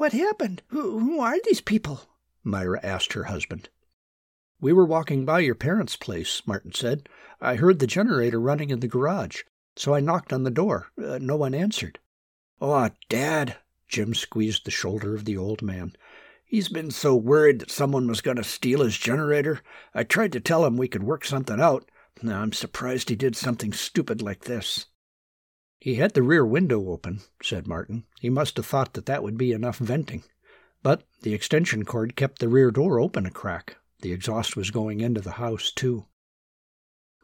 What 0.00 0.14
happened? 0.14 0.62
Who, 0.68 0.98
who 0.98 1.20
are 1.20 1.36
these 1.44 1.60
people? 1.60 2.00
Myra 2.42 2.80
asked 2.82 3.12
her 3.12 3.24
husband. 3.24 3.68
We 4.58 4.72
were 4.72 4.86
walking 4.86 5.26
by 5.26 5.40
your 5.40 5.54
parents' 5.54 5.94
place, 5.94 6.40
Martin 6.46 6.72
said. 6.72 7.06
I 7.38 7.56
heard 7.56 7.80
the 7.80 7.86
generator 7.86 8.40
running 8.40 8.70
in 8.70 8.80
the 8.80 8.88
garage, 8.88 9.42
so 9.76 9.92
I 9.92 10.00
knocked 10.00 10.32
on 10.32 10.42
the 10.42 10.50
door. 10.50 10.86
Uh, 10.96 11.18
no 11.20 11.36
one 11.36 11.52
answered. 11.52 11.98
Oh, 12.62 12.88
Dad! 13.10 13.58
Jim 13.88 14.14
squeezed 14.14 14.64
the 14.64 14.70
shoulder 14.70 15.14
of 15.14 15.26
the 15.26 15.36
old 15.36 15.60
man. 15.60 15.92
He's 16.46 16.70
been 16.70 16.90
so 16.90 17.14
worried 17.14 17.58
that 17.58 17.70
someone 17.70 18.08
was 18.08 18.22
going 18.22 18.38
to 18.38 18.42
steal 18.42 18.80
his 18.80 18.96
generator. 18.96 19.60
I 19.92 20.04
tried 20.04 20.32
to 20.32 20.40
tell 20.40 20.64
him 20.64 20.78
we 20.78 20.88
could 20.88 21.02
work 21.02 21.26
something 21.26 21.60
out. 21.60 21.90
Now 22.22 22.40
I'm 22.40 22.54
surprised 22.54 23.10
he 23.10 23.16
did 23.16 23.36
something 23.36 23.74
stupid 23.74 24.22
like 24.22 24.44
this. 24.44 24.86
He 25.80 25.94
had 25.94 26.12
the 26.12 26.22
rear 26.22 26.44
window 26.44 26.90
open, 26.90 27.20
said 27.42 27.66
Martin. 27.66 28.04
He 28.20 28.28
must 28.28 28.58
have 28.58 28.66
thought 28.66 28.92
that 28.92 29.06
that 29.06 29.22
would 29.22 29.38
be 29.38 29.52
enough 29.52 29.78
venting. 29.78 30.24
But 30.82 31.04
the 31.22 31.32
extension 31.32 31.84
cord 31.84 32.16
kept 32.16 32.38
the 32.38 32.48
rear 32.48 32.70
door 32.70 33.00
open 33.00 33.24
a 33.24 33.30
crack. 33.30 33.76
The 34.02 34.12
exhaust 34.12 34.56
was 34.56 34.70
going 34.70 35.00
into 35.00 35.22
the 35.22 35.32
house, 35.32 35.72
too. 35.72 36.06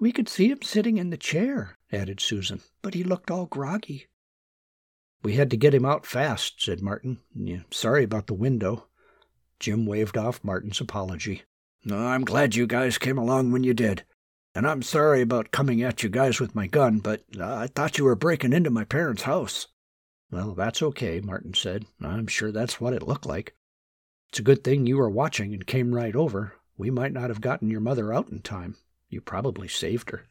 We 0.01 0.11
could 0.11 0.29
see 0.29 0.51
him 0.51 0.62
sitting 0.62 0.97
in 0.99 1.11
the 1.11 1.16
chair, 1.16 1.77
added 1.92 2.21
Susan, 2.21 2.62
but 2.83 2.95
he 2.95 3.05
looked 3.05 3.31
all 3.31 3.47
groggy. 3.47 4.07
We 5.23 5.35
had 5.35 5.51
to 5.51 5.57
get 5.57 5.75
him 5.75 5.85
out 5.85 6.07
fast, 6.07 6.62
said 6.62 6.81
Martin. 6.81 7.19
Yeah, 7.35 7.62
sorry 7.71 8.05
about 8.05 8.27
the 8.27 8.35
window. 8.35 8.88
Jim 9.59 9.87
waved 9.87 10.16
off 10.16 10.45
Martin's 10.45 10.81
apology. 10.81 11.42
I'm 11.90 12.25
glad 12.25 12.55
you 12.55 12.66
guys 12.66 12.99
came 12.99 13.19
along 13.19 13.53
when 13.53 13.64
you 13.64 13.75
did. 13.75 14.05
And 14.57 14.66
I'm 14.66 14.81
sorry 14.81 15.21
about 15.21 15.51
coming 15.51 15.83
at 15.83 16.03
you 16.03 16.09
guys 16.09 16.40
with 16.40 16.55
my 16.55 16.66
gun, 16.66 17.01
but 17.01 17.23
uh, 17.38 17.45
I 17.45 17.66
thought 17.66 17.99
you 17.99 18.05
were 18.05 18.14
breaking 18.14 18.55
into 18.55 18.71
my 18.71 18.85
parents' 18.85 19.25
house. 19.25 19.66
Well, 20.31 20.55
that's 20.55 20.81
okay, 20.81 21.21
Martin 21.21 21.53
said. 21.53 21.85
I'm 22.01 22.27
sure 22.27 22.51
that's 22.51 22.81
what 22.81 22.95
it 22.95 23.07
looked 23.07 23.27
like. 23.27 23.55
It's 24.31 24.38
a 24.38 24.42
good 24.42 24.64
thing 24.64 24.87
you 24.87 24.97
were 24.97 25.11
watching 25.11 25.53
and 25.53 25.66
came 25.66 25.95
right 25.95 26.16
over. 26.16 26.55
We 26.79 26.88
might 26.88 27.12
not 27.12 27.29
have 27.29 27.42
gotten 27.42 27.69
your 27.69 27.83
mother 27.83 28.14
out 28.14 28.31
in 28.31 28.40
time. 28.40 28.77
You 29.11 29.21
probably 29.21 29.69
saved 29.69 30.09
her. 30.09 30.25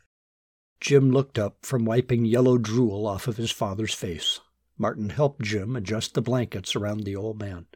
Jim 0.81 1.11
looked 1.11 1.37
up 1.37 1.63
from 1.63 1.85
wiping 1.85 2.25
yellow 2.25 2.57
drool 2.57 3.05
off 3.05 3.27
of 3.27 3.37
his 3.37 3.51
father's 3.51 3.93
face. 3.93 4.39
Martin 4.75 5.11
helped 5.11 5.43
Jim 5.43 5.75
adjust 5.75 6.15
the 6.15 6.21
blankets 6.23 6.75
around 6.75 7.03
the 7.03 7.15
old 7.15 7.39
man. 7.39 7.67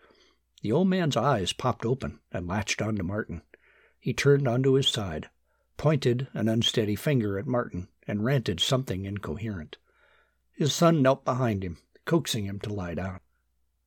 The 0.63 0.71
old 0.71 0.87
man's 0.87 1.15
eyes 1.15 1.53
popped 1.53 1.85
open 1.85 2.21
and 2.31 2.47
latched 2.47 2.81
onto 2.81 3.03
Martin. 3.03 3.43
He 3.99 4.13
turned 4.13 4.47
onto 4.47 4.73
his 4.73 4.87
side, 4.87 5.29
pointed 5.79 6.27
an 6.33 6.49
unsteady 6.49 6.95
finger 6.95 7.39
at 7.39 7.47
Martin, 7.47 7.87
and 8.05 8.25
ranted 8.25 8.59
something 8.59 9.05
incoherent. 9.05 9.77
His 10.51 10.73
son 10.73 11.01
knelt 11.01 11.23
behind 11.23 11.63
him, 11.63 11.77
coaxing 12.03 12.45
him 12.45 12.59
to 12.59 12.73
lie 12.73 12.95
down. 12.95 13.21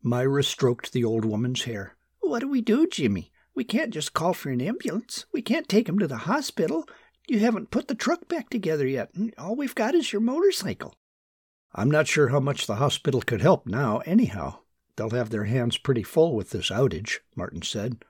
Myra 0.03 0.43
stroked 0.43 0.93
the 0.93 1.05
old 1.05 1.27
woman's 1.27 1.65
hair. 1.65 1.97
What 2.21 2.41
do 2.41 2.49
we 2.49 2.63
do, 2.63 2.87
Jimmy? 2.87 3.31
We 3.55 3.65
can't 3.65 3.93
just 3.93 4.15
call 4.15 4.33
for 4.33 4.49
an 4.49 4.63
ambulance. 4.63 5.27
We 5.35 5.43
can't 5.43 5.69
take 5.69 5.87
him 5.87 5.99
to 5.99 6.07
the 6.07 6.17
hospital. 6.17 6.89
You 7.29 7.41
haven't 7.41 7.71
put 7.71 7.89
the 7.89 7.95
truck 7.95 8.27
back 8.27 8.49
together 8.49 8.87
yet. 8.87 9.11
and 9.15 9.35
All 9.37 9.55
we've 9.55 9.75
got 9.75 9.95
is 9.95 10.15
your 10.15 10.23
motorcycle. 10.23 10.95
I'm 11.75 11.91
not 11.91 12.09
sure 12.09 12.29
how 12.29 12.41
much 12.41 12.67
the 12.67 12.77
hospital 12.77 13.21
could 13.21 13.43
help 13.43 13.67
now, 13.67 13.99
anyhow. 13.99 14.61
They'll 14.97 15.11
have 15.11 15.29
their 15.29 15.45
hands 15.45 15.77
pretty 15.77 16.03
full 16.03 16.35
with 16.35 16.51
this 16.51 16.71
outage, 16.71 17.19
Martin 17.37 17.61
said. 17.61 18.03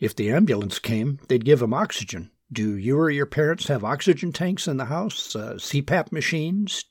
If 0.00 0.16
the 0.16 0.30
ambulance 0.30 0.78
came, 0.78 1.18
they'd 1.28 1.44
give 1.44 1.60
him 1.60 1.74
oxygen. 1.74 2.30
Do 2.52 2.76
you 2.76 2.98
or 2.98 3.10
your 3.10 3.26
parents 3.26 3.68
have 3.68 3.84
oxygen 3.84 4.32
tanks 4.32 4.68
in 4.68 4.76
the 4.76 4.84
house? 4.84 5.34
Uh, 5.34 5.54
CPAP 5.54 6.12
machines? 6.12 6.84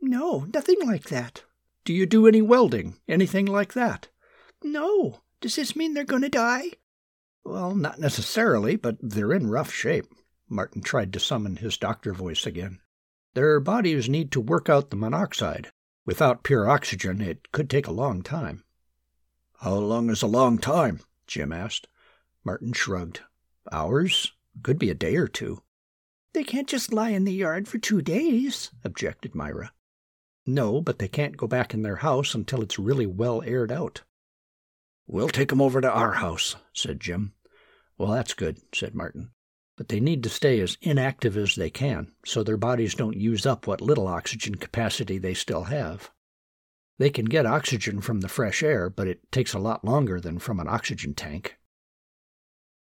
No, 0.00 0.46
nothing 0.52 0.78
like 0.84 1.04
that. 1.04 1.42
Do 1.84 1.92
you 1.92 2.06
do 2.06 2.26
any 2.26 2.42
welding? 2.42 2.96
Anything 3.08 3.46
like 3.46 3.72
that? 3.72 4.08
No. 4.62 5.22
Does 5.40 5.56
this 5.56 5.74
mean 5.74 5.94
they're 5.94 6.04
going 6.04 6.22
to 6.22 6.28
die? 6.28 6.72
Well, 7.44 7.74
not 7.74 7.98
necessarily, 7.98 8.76
but 8.76 8.96
they're 9.00 9.32
in 9.32 9.50
rough 9.50 9.72
shape. 9.72 10.06
Martin 10.48 10.82
tried 10.82 11.12
to 11.12 11.20
summon 11.20 11.56
his 11.56 11.76
doctor 11.76 12.12
voice 12.12 12.46
again. 12.46 12.78
Their 13.34 13.58
bodies 13.58 14.08
need 14.08 14.30
to 14.32 14.40
work 14.40 14.68
out 14.68 14.90
the 14.90 14.96
monoxide. 14.96 15.72
Without 16.04 16.44
pure 16.44 16.68
oxygen, 16.68 17.20
it 17.20 17.50
could 17.50 17.70
take 17.70 17.86
a 17.86 17.92
long 17.92 18.22
time. 18.22 18.64
How 19.60 19.74
long 19.74 20.10
is 20.10 20.22
a 20.22 20.26
long 20.26 20.58
time? 20.58 21.00
Jim 21.26 21.52
asked. 21.52 21.86
Martin 22.44 22.72
shrugged. 22.72 23.20
Hours? 23.70 24.32
Could 24.62 24.78
be 24.78 24.90
a 24.90 24.94
day 24.94 25.16
or 25.16 25.28
two. 25.28 25.62
They 26.34 26.44
can't 26.44 26.68
just 26.68 26.92
lie 26.92 27.10
in 27.10 27.24
the 27.24 27.32
yard 27.32 27.68
for 27.68 27.78
two 27.78 28.02
days, 28.02 28.70
objected 28.84 29.34
Myra. 29.34 29.72
No, 30.46 30.80
but 30.80 30.98
they 30.98 31.08
can't 31.08 31.36
go 31.36 31.46
back 31.46 31.74
in 31.74 31.82
their 31.82 31.96
house 31.96 32.34
until 32.34 32.62
it's 32.62 32.78
really 32.78 33.06
well 33.06 33.42
aired 33.42 33.70
out. 33.70 34.02
We'll 35.06 35.28
take 35.28 35.50
them 35.50 35.60
over 35.60 35.80
to 35.80 35.90
our 35.90 36.12
house, 36.12 36.56
said 36.72 37.00
Jim. 37.00 37.34
Well, 37.98 38.12
that's 38.12 38.34
good, 38.34 38.60
said 38.74 38.94
Martin. 38.94 39.30
But 39.76 39.88
they 39.88 40.00
need 40.00 40.22
to 40.22 40.28
stay 40.28 40.60
as 40.60 40.78
inactive 40.80 41.36
as 41.36 41.54
they 41.54 41.70
can, 41.70 42.12
so 42.24 42.42
their 42.42 42.56
bodies 42.56 42.94
don't 42.94 43.16
use 43.16 43.46
up 43.46 43.66
what 43.66 43.80
little 43.80 44.08
oxygen 44.08 44.54
capacity 44.54 45.18
they 45.18 45.34
still 45.34 45.64
have. 45.64 46.10
They 46.98 47.10
can 47.10 47.24
get 47.24 47.46
oxygen 47.46 48.00
from 48.00 48.20
the 48.20 48.28
fresh 48.28 48.62
air, 48.62 48.88
but 48.90 49.08
it 49.08 49.30
takes 49.32 49.54
a 49.54 49.58
lot 49.58 49.84
longer 49.84 50.20
than 50.20 50.38
from 50.38 50.60
an 50.60 50.68
oxygen 50.68 51.14
tank. 51.14 51.56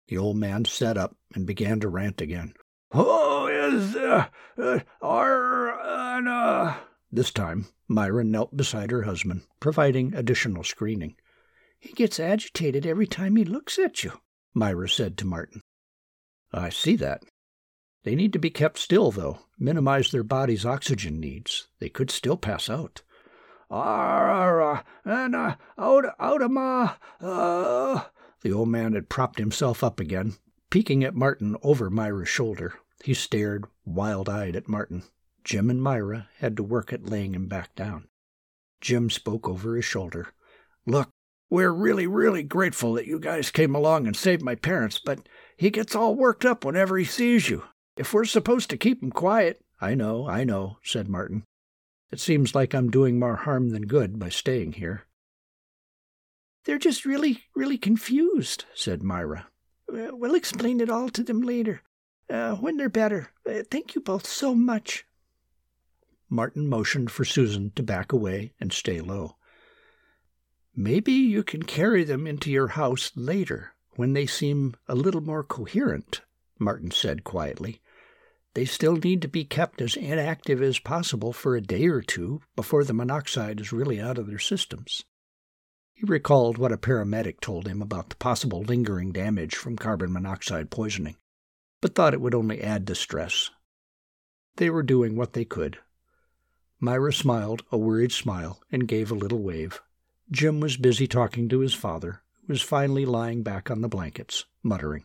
The 0.09 0.19
old 0.19 0.37
man 0.37 0.65
sat 0.65 0.99
up 0.99 1.17
and 1.35 1.47
began 1.47 1.81
to 1.81 1.89
rant 1.89 2.21
again. 2.21 2.55
Oh, 2.93 3.47
is 3.47 3.97
uh, 3.97 4.27
uh, 4.59 4.81
uh, 5.01 6.75
This 7.11 7.31
time, 7.31 7.67
Myra 7.89 8.25
knelt 8.25 8.57
beside 8.57 8.91
her 8.91 9.03
husband, 9.03 9.43
providing 9.61 10.15
additional 10.15 10.65
screening. 10.65 11.17
He 11.79 11.93
gets 11.93 12.21
agitated 12.21 12.87
every 12.87 13.07
time 13.07 13.37
he 13.37 13.45
looks 13.45 13.79
at 13.79 14.05
you, 14.05 14.13
Myra 14.55 14.89
said 14.89 15.17
to 15.19 15.27
Martin. 15.27 15.63
I 16.53 16.69
see 16.69 16.97
that. 16.97 17.23
They 18.05 18.15
need 18.15 18.33
to 18.35 18.39
be 18.39 18.51
kept 18.51 18.79
still, 18.79 19.11
though, 19.11 19.39
minimize 19.59 20.11
their 20.11 20.25
body's 20.25 20.67
oxygen 20.67 21.21
needs. 21.21 21.69
They 21.79 21.89
could 21.89 22.11
still 22.11 22.37
pass 22.37 22.69
out. 22.69 23.03
Uh, 23.71 24.83
out, 25.79 26.05
out 26.19 26.43
of 26.43 26.51
my, 26.51 26.95
uh... 27.21 28.03
The 28.43 28.53
old 28.53 28.69
man 28.69 28.95
had 28.95 29.09
propped 29.09 29.39
himself 29.39 29.85
up 29.85 30.01
again, 30.01 30.35
peeking 30.71 31.05
at 31.05 31.15
Martin 31.15 31.57
over 31.63 31.91
Myra's 31.91 32.29
shoulder. 32.29 32.75
He 33.05 33.15
stared, 33.15 33.67
wild-eyed, 33.85 34.57
at 34.57 34.69
Martin. 34.69 35.05
Jim 35.45 35.71
and 35.71 35.83
Myra 35.83 36.29
had 36.39 36.57
to 36.57 36.63
work 36.63 36.93
at 36.93 37.09
laying 37.09 37.35
him 37.35 37.47
back 37.47 37.75
down. 37.75 38.09
Jim 38.81 39.11
spoke 39.11 39.49
over 39.49 39.77
his 39.77 39.85
shoulder. 39.85 40.29
Look, 40.87 41.11
we're 41.51 41.73
really, 41.73 42.07
really 42.07 42.43
grateful 42.43 42.95
that 42.95 43.07
you 43.07 43.21
guys 43.21 43.51
came 43.51 43.75
along 43.75 44.07
and 44.07 44.17
saved 44.17 44.43
my 44.43 44.55
parents, 44.55 44.99
but 44.99 45.29
he 45.57 45.71
gets 45.71 45.95
all 45.95 46.15
worked 46.15 46.45
up 46.45 46.65
whenever 46.65 46.97
he 46.97 47.05
sees 47.05 47.49
you. 47.49 47.65
If 47.97 48.15
we're 48.15 48.25
supposed 48.25 48.71
to 48.71 48.77
keep 48.77 49.03
him 49.03 49.11
quiet. 49.11 49.61
I 49.81 49.95
know, 49.95 50.27
I 50.27 50.45
know, 50.45 50.79
said 50.83 51.09
Martin. 51.09 51.45
It 52.11 52.21
seems 52.21 52.55
like 52.55 52.75
I'm 52.75 52.91
doing 52.91 53.19
more 53.19 53.37
harm 53.37 53.71
than 53.71 53.87
good 53.87 54.19
by 54.19 54.31
staying 54.31 54.73
here. 54.75 55.05
They're 56.65 56.79
just 56.79 57.05
really, 57.05 57.45
really 57.55 57.79
confused, 57.79 58.65
said 58.75 59.03
Myra. 59.03 59.49
We'll 59.89 60.35
explain 60.35 60.81
it 60.81 60.89
all 60.89 61.09
to 61.11 61.23
them 61.23 61.43
later, 61.43 61.83
uh, 62.31 62.55
when 62.55 62.77
they're 62.77 62.89
better. 62.89 63.31
Uh, 63.49 63.63
thank 63.71 63.95
you 63.95 64.01
both 64.01 64.27
so 64.27 64.55
much. 64.55 65.05
Martin 66.31 66.67
motioned 66.69 67.11
for 67.11 67.25
Susan 67.25 67.73
to 67.77 67.83
back 67.83 68.13
away 68.13 68.53
and 68.59 68.73
stay 68.73 69.01
low. 69.01 69.37
Maybe 70.75 71.13
you 71.13 71.43
can 71.43 71.65
carry 71.65 72.05
them 72.05 72.27
into 72.27 72.51
your 72.51 72.69
house 72.69 73.13
later, 73.15 73.75
when 73.97 74.15
they 74.15 74.25
seem 74.25 74.75
a 74.89 74.95
little 74.95 75.21
more 75.21 75.45
coherent, 75.45 76.23
Martin 76.59 76.91
said 76.91 77.25
quietly. 77.25 77.83
They 78.55 78.65
still 78.65 78.97
need 78.97 79.21
to 79.23 79.29
be 79.29 79.45
kept 79.45 79.83
as 79.83 79.97
inactive 79.97 80.63
as 80.63 80.79
possible 80.79 81.33
for 81.33 81.57
a 81.57 81.61
day 81.61 81.87
or 81.87 82.01
two 82.01 82.41
before 82.57 82.85
the 82.85 82.95
monoxide 82.95 83.61
is 83.61 83.73
really 83.73 84.01
out 84.01 84.17
of 84.17 84.27
their 84.27 84.39
systems. 84.39 85.05
He 86.03 86.09
recalled 86.09 86.59
what 86.59 86.73
a 86.73 86.77
paramedic 86.77 87.39
told 87.39 87.69
him 87.69 87.81
about 87.81 88.09
the 88.09 88.17
possible 88.17 88.63
lingering 88.63 89.13
damage 89.13 89.55
from 89.55 89.77
carbon 89.77 90.13
monoxide 90.13 90.69
poisoning, 90.69 91.15
but 91.81 91.95
thought 91.95 92.13
it 92.13 92.21
would 92.21 92.35
only 92.35 92.61
add 92.61 92.89
to 92.89 92.97
stress. 92.97 93.51
They 94.57 94.69
were 94.69 94.83
doing 94.83 95.15
what 95.15 95.33
they 95.33 95.45
could. 95.45 95.79
Myra 96.81 97.13
smiled 97.13 97.63
a 97.71 97.79
worried 97.79 98.11
smile 98.11 98.61
and 98.73 98.89
gave 98.89 99.13
a 99.13 99.15
little 99.15 99.39
wave. 99.39 99.81
Jim 100.29 100.59
was 100.59 100.77
busy 100.77 101.07
talking 101.07 101.49
to 101.49 101.61
his 101.61 101.73
father, 101.73 102.23
who 102.41 102.53
was 102.53 102.63
finally 102.63 103.07
lying 103.07 103.45
back 103.45 103.71
on 103.71 103.81
the 103.81 103.89
blankets, 103.89 104.45
muttering. 104.61 105.05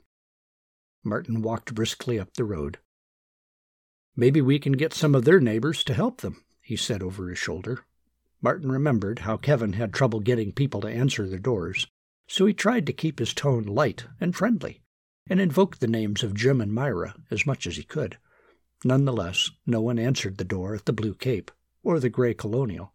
Martin 1.03 1.43
walked 1.43 1.75
briskly 1.75 2.19
up 2.19 2.33
the 2.33 2.43
road. 2.43 2.79
Maybe 4.15 4.41
we 4.41 4.57
can 4.57 4.73
get 4.73 4.95
some 4.95 5.13
of 5.13 5.25
their 5.25 5.39
neighbors 5.39 5.83
to 5.83 5.93
help 5.93 6.21
them, 6.21 6.43
he 6.59 6.75
said 6.75 7.03
over 7.03 7.29
his 7.29 7.37
shoulder. 7.37 7.85
Martin 8.41 8.71
remembered 8.71 9.19
how 9.19 9.37
Kevin 9.37 9.73
had 9.73 9.93
trouble 9.93 10.19
getting 10.19 10.51
people 10.51 10.81
to 10.81 10.87
answer 10.87 11.27
their 11.27 11.39
doors, 11.39 11.87
so 12.27 12.45
he 12.45 12.53
tried 12.53 12.85
to 12.85 12.93
keep 12.93 13.19
his 13.19 13.33
tone 13.33 13.63
light 13.63 14.05
and 14.19 14.35
friendly, 14.35 14.81
and 15.27 15.41
invoked 15.41 15.79
the 15.79 15.87
names 15.87 16.23
of 16.23 16.35
Jim 16.35 16.61
and 16.61 16.73
Myra 16.73 17.15
as 17.31 17.45
much 17.45 17.65
as 17.65 17.77
he 17.77 17.83
could. 17.83 18.17
Nonetheless, 18.83 19.49
no 19.65 19.81
one 19.81 19.97
answered 19.97 20.37
the 20.37 20.43
door 20.43 20.75
at 20.75 20.85
the 20.85 20.93
Blue 20.93 21.15
Cape 21.15 21.51
or 21.83 21.99
the 21.99 22.09
Gray 22.09 22.33
Colonial. 22.33 22.93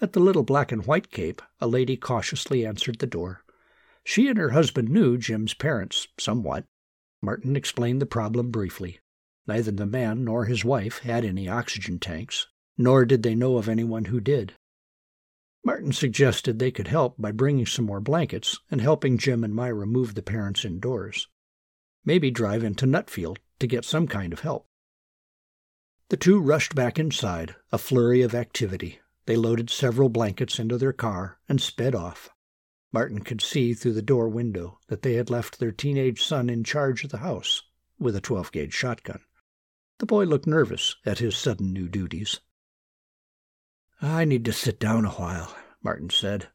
At 0.00 0.14
the 0.14 0.20
little 0.20 0.42
black 0.42 0.72
and 0.72 0.86
white 0.86 1.10
cape, 1.10 1.42
a 1.60 1.68
lady 1.68 1.96
cautiously 1.96 2.66
answered 2.66 2.98
the 2.98 3.06
door. 3.06 3.44
She 4.02 4.28
and 4.28 4.38
her 4.38 4.50
husband 4.50 4.88
knew 4.88 5.18
Jim's 5.18 5.54
parents 5.54 6.08
somewhat. 6.18 6.64
Martin 7.22 7.54
explained 7.54 8.00
the 8.00 8.06
problem 8.06 8.50
briefly. 8.50 8.98
Neither 9.46 9.70
the 9.70 9.86
man 9.86 10.24
nor 10.24 10.46
his 10.46 10.64
wife 10.64 11.00
had 11.00 11.24
any 11.24 11.48
oxygen 11.48 11.98
tanks, 11.98 12.46
nor 12.80 13.04
did 13.04 13.22
they 13.22 13.34
know 13.34 13.58
of 13.58 13.68
anyone 13.68 14.06
who 14.06 14.20
did. 14.20 14.54
Martin 15.62 15.92
suggested 15.92 16.58
they 16.58 16.70
could 16.70 16.88
help 16.88 17.14
by 17.18 17.30
bringing 17.30 17.66
some 17.66 17.84
more 17.84 18.00
blankets 18.00 18.58
and 18.70 18.80
helping 18.80 19.18
Jim 19.18 19.44
and 19.44 19.54
Myra 19.54 19.86
move 19.86 20.14
the 20.14 20.22
parents 20.22 20.64
indoors. 20.64 21.28
Maybe 22.06 22.30
drive 22.30 22.64
into 22.64 22.86
Nutfield 22.86 23.36
to 23.58 23.66
get 23.66 23.84
some 23.84 24.06
kind 24.06 24.32
of 24.32 24.40
help. 24.40 24.66
The 26.08 26.16
two 26.16 26.40
rushed 26.40 26.74
back 26.74 26.98
inside, 26.98 27.54
a 27.70 27.76
flurry 27.76 28.22
of 28.22 28.34
activity, 28.34 29.00
they 29.26 29.36
loaded 29.36 29.68
several 29.68 30.08
blankets 30.08 30.58
into 30.58 30.78
their 30.78 30.94
car 30.94 31.38
and 31.50 31.60
sped 31.60 31.94
off. 31.94 32.30
Martin 32.92 33.20
could 33.20 33.42
see 33.42 33.74
through 33.74 33.92
the 33.92 34.00
door 34.00 34.28
window 34.30 34.78
that 34.88 35.02
they 35.02 35.14
had 35.14 35.28
left 35.28 35.58
their 35.58 35.70
teenage 35.70 36.22
son 36.22 36.48
in 36.48 36.64
charge 36.64 37.04
of 37.04 37.10
the 37.10 37.18
house 37.18 37.62
with 37.98 38.16
a 38.16 38.22
12 38.22 38.50
gauge 38.50 38.72
shotgun. 38.72 39.20
The 39.98 40.06
boy 40.06 40.24
looked 40.24 40.46
nervous 40.46 40.96
at 41.04 41.18
his 41.18 41.36
sudden 41.36 41.74
new 41.74 41.86
duties. 41.86 42.40
I 44.02 44.24
need 44.24 44.46
to 44.46 44.52
sit 44.52 44.80
down 44.80 45.04
a 45.04 45.10
while, 45.10 45.54
Martin 45.82 46.08
said. 46.08 46.48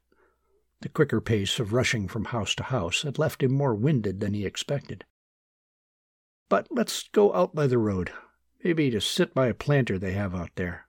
The 0.80 0.88
quicker 0.88 1.20
pace 1.20 1.58
of 1.60 1.72
rushing 1.72 2.08
from 2.08 2.26
house 2.26 2.54
to 2.56 2.64
house 2.64 3.02
had 3.02 3.18
left 3.18 3.42
him 3.42 3.52
more 3.52 3.74
winded 3.74 4.20
than 4.20 4.34
he 4.34 4.44
expected. 4.44 5.04
But 6.48 6.66
let's 6.70 7.08
go 7.08 7.32
out 7.34 7.54
by 7.54 7.66
the 7.66 7.78
road, 7.78 8.12
maybe 8.62 8.90
to 8.90 9.00
sit 9.00 9.32
by 9.32 9.46
a 9.46 9.54
planter 9.54 9.98
they 9.98 10.12
have 10.12 10.34
out 10.34 10.50
there. 10.56 10.86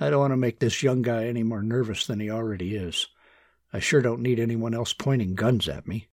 I 0.00 0.10
don't 0.10 0.20
want 0.20 0.32
to 0.32 0.36
make 0.36 0.58
this 0.58 0.82
young 0.82 1.02
guy 1.02 1.26
any 1.26 1.42
more 1.42 1.62
nervous 1.62 2.06
than 2.06 2.18
he 2.18 2.30
already 2.30 2.74
is. 2.74 3.06
I 3.72 3.78
sure 3.78 4.02
don't 4.02 4.22
need 4.22 4.40
anyone 4.40 4.74
else 4.74 4.92
pointing 4.92 5.34
guns 5.34 5.68
at 5.68 5.86
me. 5.86 6.08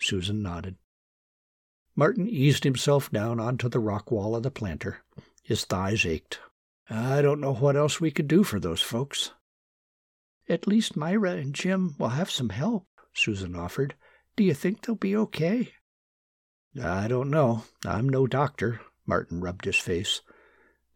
Susan 0.00 0.42
nodded. 0.42 0.76
Martin 1.94 2.28
eased 2.28 2.64
himself 2.64 3.10
down 3.10 3.40
onto 3.40 3.68
the 3.68 3.80
rock 3.80 4.10
wall 4.10 4.34
of 4.34 4.42
the 4.42 4.50
planter. 4.50 4.98
His 5.42 5.64
thighs 5.64 6.06
ached. 6.06 6.40
I 6.90 7.20
don't 7.20 7.40
know 7.40 7.54
what 7.54 7.76
else 7.76 8.00
we 8.00 8.10
could 8.10 8.28
do 8.28 8.42
for 8.42 8.58
those 8.58 8.80
folks. 8.80 9.32
At 10.48 10.66
least 10.66 10.96
Myra 10.96 11.32
and 11.32 11.54
Jim 11.54 11.94
will 11.98 12.08
have 12.08 12.30
some 12.30 12.48
help, 12.48 12.86
Susan 13.12 13.54
offered. 13.54 13.94
Do 14.36 14.44
you 14.44 14.54
think 14.54 14.80
they'll 14.80 14.96
be 14.96 15.14
okay? 15.14 15.74
I 16.82 17.08
don't 17.08 17.30
know. 17.30 17.64
I'm 17.84 18.08
no 18.08 18.26
doctor. 18.26 18.80
Martin 19.06 19.40
rubbed 19.40 19.66
his 19.66 19.76
face. 19.76 20.22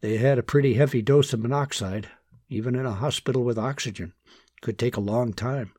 They 0.01 0.17
had 0.17 0.39
a 0.39 0.43
pretty 0.43 0.73
heavy 0.73 1.01
dose 1.01 1.33
of 1.33 1.39
monoxide, 1.39 2.09
even 2.49 2.75
in 2.75 2.85
a 2.85 2.93
hospital 2.93 3.43
with 3.43 3.57
oxygen. 3.57 4.13
Could 4.61 4.79
take 4.79 4.97
a 4.97 5.01
long 5.01 5.33
time. 5.33 5.73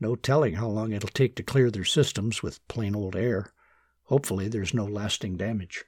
No 0.00 0.16
telling 0.16 0.54
how 0.54 0.68
long 0.68 0.92
it'll 0.92 1.08
take 1.08 1.36
to 1.36 1.42
clear 1.42 1.70
their 1.70 1.84
systems 1.84 2.42
with 2.42 2.66
plain 2.68 2.94
old 2.94 3.14
air. 3.14 3.52
Hopefully, 4.04 4.48
there's 4.48 4.74
no 4.74 4.84
lasting 4.84 5.36
damage. 5.36 5.84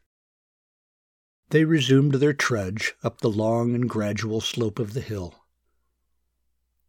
They 1.51 1.65
resumed 1.65 2.15
their 2.15 2.33
trudge 2.33 2.95
up 3.05 3.21
the 3.21 3.31
long 3.31 3.75
and 3.75 3.89
gradual 3.89 4.41
slope 4.41 4.79
of 4.79 4.95
the 4.95 5.01
hill. 5.01 5.45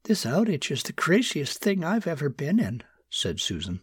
This 0.04 0.26
outage 0.26 0.72
is 0.72 0.84
the 0.84 0.93
craziest 0.93 1.60
thing 1.60 1.84
I've 1.84 2.08
ever 2.08 2.30
been 2.30 2.60
in, 2.60 2.82
said 3.10 3.39
Susan. 3.39 3.82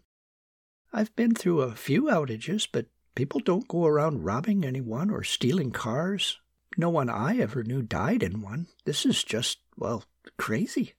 I've 0.92 1.14
been 1.16 1.34
through 1.34 1.60
a 1.60 1.74
few 1.74 2.04
outages, 2.04 2.66
but 2.70 2.86
people 3.14 3.40
don't 3.40 3.68
go 3.68 3.84
around 3.84 4.24
robbing 4.24 4.64
anyone 4.64 5.10
or 5.10 5.22
stealing 5.22 5.70
cars. 5.70 6.38
No 6.76 6.88
one 6.88 7.08
I 7.08 7.38
ever 7.38 7.62
knew 7.62 7.82
died 7.82 8.22
in 8.22 8.40
one. 8.40 8.68
This 8.84 9.04
is 9.04 9.22
just, 9.22 9.58
well, 9.76 10.04
crazy. 10.38 10.94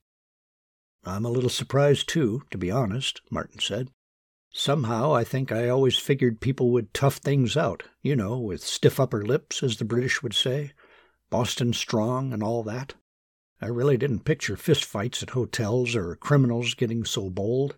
I'm 1.04 1.26
a 1.26 1.30
little 1.30 1.50
surprised, 1.50 2.08
too, 2.08 2.44
to 2.52 2.58
be 2.58 2.72
honest, 2.72 3.22
Martin 3.30 3.60
said. 3.60 3.90
Somehow 4.58 5.14
I 5.14 5.26
think 5.26 5.52
I 5.52 5.68
always 5.68 5.98
figured 5.98 6.40
people 6.40 6.72
would 6.72 6.94
tough 6.94 7.18
things 7.18 7.58
out, 7.58 7.84
you 8.02 8.16
know, 8.16 8.40
with 8.40 8.64
stiff 8.64 9.02
upper 9.02 9.22
lips, 9.22 9.62
as 9.62 9.76
the 9.76 9.84
British 9.84 10.24
would 10.24 10.34
say, 10.34 10.72
Boston 11.30 11.74
strong 11.74 12.32
and 12.32 12.42
all 12.42 12.64
that. 12.64 12.94
I 13.62 13.66
really 13.66 13.98
didn't 13.98 14.24
picture 14.24 14.56
fistfights 14.56 15.22
at 15.22 15.32
hotels 15.32 15.94
or 15.94 16.16
criminals 16.16 16.74
getting 16.74 17.04
so 17.04 17.30
bold. 17.30 17.76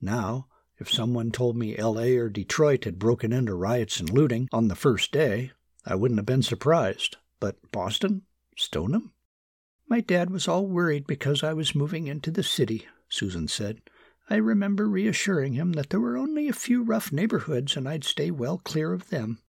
Now, 0.00 0.46
if 0.78 0.88
someone 0.88 1.32
told 1.32 1.56
me 1.56 1.76
L.A. 1.76 2.16
or 2.16 2.28
Detroit 2.28 2.84
had 2.84 3.00
broken 3.00 3.32
into 3.32 3.56
riots 3.56 3.98
and 3.98 4.08
looting 4.08 4.48
on 4.52 4.68
the 4.68 4.76
first 4.76 5.10
day, 5.10 5.50
I 5.84 5.96
wouldn't 5.96 6.18
have 6.18 6.26
been 6.26 6.42
surprised. 6.42 7.16
But 7.40 7.56
Boston? 7.72 8.22
Stoneham? 8.56 9.10
My 9.88 10.00
dad 10.00 10.30
was 10.30 10.46
all 10.46 10.68
worried 10.68 11.08
because 11.08 11.42
I 11.42 11.54
was 11.54 11.74
moving 11.74 12.06
into 12.06 12.30
the 12.30 12.44
city, 12.44 12.86
Susan 13.08 13.48
said. 13.48 13.80
I 14.32 14.36
remember 14.36 14.88
reassuring 14.88 15.54
him 15.54 15.72
that 15.72 15.90
there 15.90 15.98
were 15.98 16.16
only 16.16 16.46
a 16.46 16.52
few 16.52 16.84
rough 16.84 17.10
neighborhoods 17.10 17.76
and 17.76 17.88
I'd 17.88 18.04
stay 18.04 18.30
well 18.30 18.58
clear 18.58 18.92
of 18.92 19.08
them. 19.08 19.40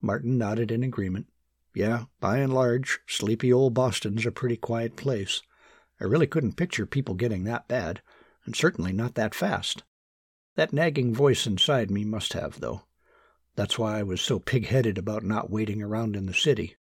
Martin 0.00 0.38
nodded 0.38 0.70
in 0.70 0.82
agreement. 0.82 1.26
Yeah, 1.74 2.04
by 2.18 2.38
and 2.38 2.54
large, 2.54 3.00
sleepy 3.06 3.52
old 3.52 3.74
Boston's 3.74 4.24
a 4.24 4.32
pretty 4.32 4.56
quiet 4.56 4.96
place. 4.96 5.42
I 6.00 6.04
really 6.04 6.26
couldn't 6.26 6.56
picture 6.56 6.86
people 6.86 7.14
getting 7.14 7.44
that 7.44 7.68
bad, 7.68 8.00
and 8.46 8.56
certainly 8.56 8.94
not 8.94 9.14
that 9.14 9.34
fast. 9.34 9.82
That 10.54 10.72
nagging 10.72 11.14
voice 11.14 11.46
inside 11.46 11.90
me 11.90 12.04
must 12.04 12.32
have, 12.32 12.60
though. 12.60 12.84
That's 13.56 13.78
why 13.78 13.98
I 13.98 14.02
was 14.02 14.22
so 14.22 14.38
pig-headed 14.38 14.96
about 14.96 15.22
not 15.22 15.50
waiting 15.50 15.82
around 15.82 16.16
in 16.16 16.24
the 16.24 16.34
city. 16.34 16.76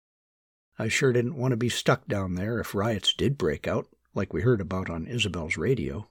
I 0.78 0.86
sure 0.86 1.12
didn't 1.12 1.36
want 1.36 1.52
to 1.52 1.56
be 1.56 1.68
stuck 1.68 2.06
down 2.06 2.34
there 2.34 2.60
if 2.60 2.74
riots 2.74 3.12
did 3.12 3.36
break 3.36 3.66
out, 3.66 3.88
like 4.14 4.32
we 4.32 4.42
heard 4.42 4.60
about 4.60 4.88
on 4.88 5.06
Isabel's 5.06 5.56
radio. 5.56 6.08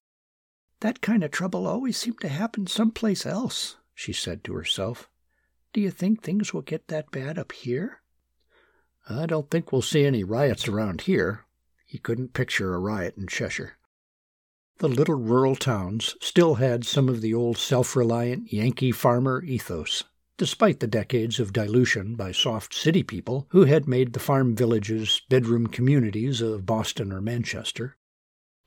That 0.81 1.01
kind 1.01 1.23
of 1.23 1.31
trouble 1.31 1.67
always 1.67 1.97
seemed 1.97 2.21
to 2.21 2.29
happen 2.29 2.65
someplace 2.65 3.25
else, 3.25 3.75
she 3.93 4.13
said 4.13 4.43
to 4.45 4.53
herself. 4.53 5.09
Do 5.73 5.81
you 5.81 5.91
think 5.91 6.21
things 6.21 6.53
will 6.53 6.61
get 6.61 6.87
that 6.87 7.11
bad 7.11 7.37
up 7.37 7.51
here? 7.51 8.01
I 9.09 9.25
don't 9.25 9.49
think 9.51 9.71
we'll 9.71 9.81
see 9.81 10.05
any 10.05 10.23
riots 10.23 10.67
around 10.67 11.01
here. 11.01 11.45
He 11.85 11.97
couldn't 11.97 12.33
picture 12.33 12.73
a 12.73 12.79
riot 12.79 13.15
in 13.17 13.27
Cheshire. 13.27 13.77
The 14.77 14.87
little 14.87 15.15
rural 15.15 15.57
towns 15.57 16.15
still 16.21 16.55
had 16.55 16.85
some 16.85 17.09
of 17.09 17.19
the 17.19 17.33
old 17.33 17.57
self 17.57 17.97
reliant 17.97 18.53
Yankee 18.53 18.93
farmer 18.93 19.43
ethos, 19.43 20.05
despite 20.37 20.79
the 20.79 20.87
decades 20.87 21.39
of 21.41 21.51
dilution 21.51 22.15
by 22.15 22.31
soft 22.31 22.73
city 22.73 23.03
people 23.03 23.47
who 23.49 23.65
had 23.65 23.89
made 23.89 24.13
the 24.13 24.19
farm 24.21 24.55
villages 24.55 25.21
bedroom 25.27 25.67
communities 25.67 26.39
of 26.39 26.65
Boston 26.65 27.11
or 27.11 27.19
Manchester. 27.19 27.97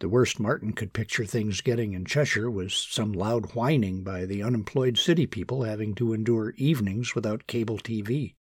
The 0.02 0.08
worst 0.08 0.40
Martin 0.40 0.72
could 0.72 0.92
picture 0.92 1.24
things 1.24 1.60
getting 1.60 1.92
in 1.92 2.04
Cheshire 2.04 2.50
was 2.50 2.74
some 2.74 3.12
loud 3.12 3.54
whining 3.54 4.02
by 4.02 4.26
the 4.26 4.42
unemployed 4.42 4.98
city 4.98 5.28
people 5.28 5.62
having 5.62 5.94
to 5.94 6.12
endure 6.12 6.54
evenings 6.56 7.14
without 7.14 7.46
cable 7.46 7.78
TV. 7.78 8.34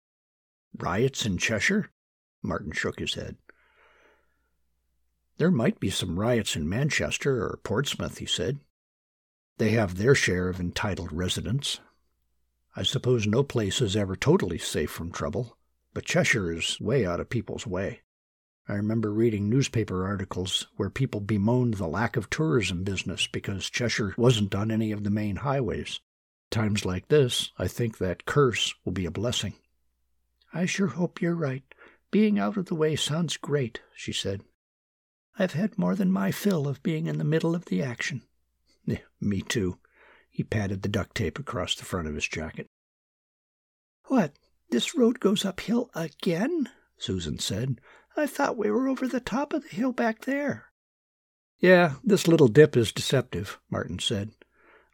Riots 0.75 1.27
in 1.27 1.37
Cheshire? 1.37 1.91
Martin 2.41 2.73
shook 2.73 2.99
his 2.99 3.13
head. 3.13 3.37
There 5.37 5.51
might 5.51 5.79
be 5.79 5.91
some 5.91 6.19
riots 6.19 6.57
in 6.57 6.67
Manchester 6.67 7.45
or 7.45 7.61
Portsmouth, 7.63 8.17
he 8.17 8.27
said. 8.27 8.61
They 9.59 9.73
have 9.73 9.99
their 9.99 10.15
share 10.15 10.49
of 10.49 10.61
entitled 10.61 11.13
residents. 11.13 11.81
I 12.75 12.85
suppose 12.85 13.27
no 13.27 13.43
place 13.43 13.83
is 13.83 13.97
ever 13.97 14.17
totally 14.17 14.57
safe 14.57 14.91
from 14.91 15.13
trouble, 15.13 15.59
but 15.93 16.07
Cheshire 16.07 16.55
is 16.55 16.81
way 16.81 17.05
out 17.05 17.21
of 17.21 17.29
people's 17.29 17.67
way. 17.67 18.01
I 18.71 18.75
remember 18.75 19.13
reading 19.13 19.51
newspaper 19.51 20.07
articles 20.07 20.69
where 20.77 20.91
people 20.91 21.21
bemoaned 21.21 21.75
the 21.75 21.89
lack 21.89 22.17
of 22.17 22.31
tourism 22.31 22.85
business 22.85 23.27
because 23.27 23.69
Cheshire 23.69 24.15
wasn't 24.17 24.55
on 24.55 24.71
any 24.71 24.93
of 24.93 25.03
the 25.03 25.11
main 25.11 25.37
highways. 25.37 25.99
Times 26.53 26.85
like 26.85 27.09
this, 27.09 27.51
I 27.59 27.67
think 27.67 27.99
that 27.99 28.27
curse 28.27 28.73
will 28.85 28.93
be 28.93 29.07
a 29.07 29.11
blessing. 29.11 29.55
I 30.55 30.67
sure 30.67 30.87
hope 30.87 31.21
you're 31.21 31.35
right. 31.35 31.65
Being 32.13 32.39
out 32.39 32.57
of 32.57 32.67
the 32.67 32.77
way 32.77 32.95
sounds 32.95 33.37
great, 33.37 33.81
she 33.93 34.13
said. 34.13 34.43
I've 35.37 35.55
had 35.55 35.77
more 35.77 35.97
than 35.97 36.13
my 36.13 36.31
fill 36.31 36.69
of 36.69 36.81
being 36.85 37.09
in 37.09 37.19
the 37.19 37.25
middle 37.25 37.57
of 37.57 37.65
the 37.65 37.83
action. 37.83 38.23
Yeah, 38.87 38.99
me 39.21 39.43
too. 39.43 39.79
He 40.31 40.45
patted 40.45 40.83
the 40.83 40.89
duct 40.89 41.17
tape 41.17 41.41
across 41.41 41.75
the 41.75 41.85
front 41.85 42.07
of 42.07 42.15
his 42.15 42.29
jacket. 42.29 42.69
What, 44.05 44.37
this 44.71 44.95
road 44.95 45.19
goes 45.19 45.45
uphill 45.45 45.91
again? 45.93 46.69
Susan 46.97 47.41
said. 47.41 47.81
I 48.17 48.27
thought 48.27 48.57
we 48.57 48.71
were 48.71 48.89
over 48.89 49.07
the 49.07 49.21
top 49.21 49.53
of 49.53 49.63
the 49.63 49.77
hill 49.77 49.93
back 49.93 50.25
there. 50.25 50.67
Yeah, 51.59 51.95
this 52.03 52.27
little 52.27 52.49
dip 52.49 52.77
is 52.77 52.93
deceptive, 52.93 53.59
Martin 53.71 53.99
said. 53.99 54.31